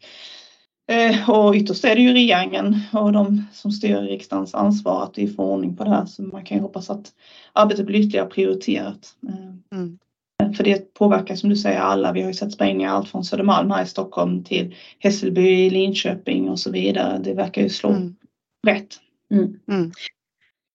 Eh, 0.88 1.30
och 1.30 1.54
ytterst 1.54 1.84
är 1.84 1.96
det 1.96 2.02
ju 2.02 2.12
regeringen 2.12 2.80
och 2.92 3.12
de 3.12 3.44
som 3.52 3.72
styr 3.72 3.96
riksdagens 3.96 4.54
ansvar 4.54 5.02
att 5.02 5.18
vi 5.18 5.28
får 5.28 5.44
ordning 5.44 5.76
på 5.76 5.84
det 5.84 5.90
här. 5.90 6.06
Så 6.06 6.22
man 6.22 6.44
kan 6.44 6.56
ju 6.56 6.62
hoppas 6.62 6.90
att 6.90 7.12
arbetet 7.52 7.86
blir 7.86 8.00
ytterligare 8.00 8.28
prioriterat. 8.28 9.14
Eh, 9.28 9.78
mm. 9.78 9.98
För 10.54 10.64
det 10.64 10.94
påverkar 10.94 11.34
som 11.34 11.50
du 11.50 11.56
säger 11.56 11.80
alla. 11.80 12.12
Vi 12.12 12.20
har 12.20 12.28
ju 12.28 12.34
sett 12.34 12.52
sprängningar 12.52 12.90
allt 12.90 13.08
från 13.08 13.24
Södermalm 13.24 13.70
här 13.70 13.82
i 13.82 13.86
Stockholm 13.86 14.44
till 14.44 14.74
Hässelby, 14.98 15.70
Linköping 15.70 16.48
och 16.48 16.58
så 16.58 16.70
vidare. 16.70 17.20
Det 17.24 17.34
verkar 17.34 17.62
ju 17.62 17.68
slå 17.68 17.90
mm. 17.90 18.14
rätt. 18.66 19.00
Mm. 19.30 19.58
Mm. 19.68 19.92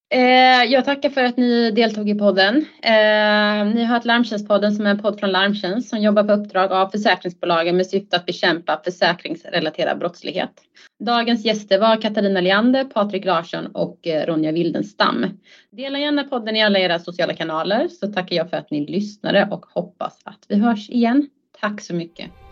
Eh, 0.09 0.63
jag 0.63 0.85
tackar 0.85 1.09
för 1.09 1.23
att 1.23 1.37
ni 1.37 1.71
deltog 1.71 2.09
i 2.09 2.15
podden. 2.15 2.55
Eh, 2.81 3.65
ni 3.75 3.83
har 3.83 3.85
hört 3.85 4.05
Larmtjänstpodden 4.05 4.75
som 4.75 4.85
är 4.85 4.89
en 4.89 4.99
podd 5.01 5.19
från 5.19 5.31
Larmtjänst 5.31 5.89
som 5.89 5.99
jobbar 5.99 6.23
på 6.23 6.31
uppdrag 6.31 6.71
av 6.71 6.89
försäkringsbolagen 6.89 7.77
med 7.77 7.87
syfte 7.87 8.15
att 8.15 8.25
bekämpa 8.25 8.81
försäkringsrelaterad 8.85 9.99
brottslighet. 9.99 10.51
Dagens 10.99 11.45
gäster 11.45 11.79
var 11.79 12.01
Katarina 12.01 12.41
Leander, 12.41 12.83
Patrik 12.83 13.25
Larsson 13.25 13.67
och 13.67 14.07
eh, 14.07 14.25
Ronja 14.25 14.51
Wildenstam. 14.51 15.25
Dela 15.71 15.99
gärna 15.99 16.23
podden 16.23 16.55
i 16.55 16.63
alla 16.63 16.79
era 16.79 16.99
sociala 16.99 17.33
kanaler 17.33 17.87
så 17.87 18.07
tackar 18.07 18.35
jag 18.35 18.49
för 18.49 18.57
att 18.57 18.71
ni 18.71 18.85
lyssnade 18.85 19.47
och 19.51 19.65
hoppas 19.73 20.19
att 20.23 20.45
vi 20.47 20.55
hörs 20.55 20.89
igen. 20.89 21.29
Tack 21.61 21.81
så 21.81 21.93
mycket. 21.93 22.46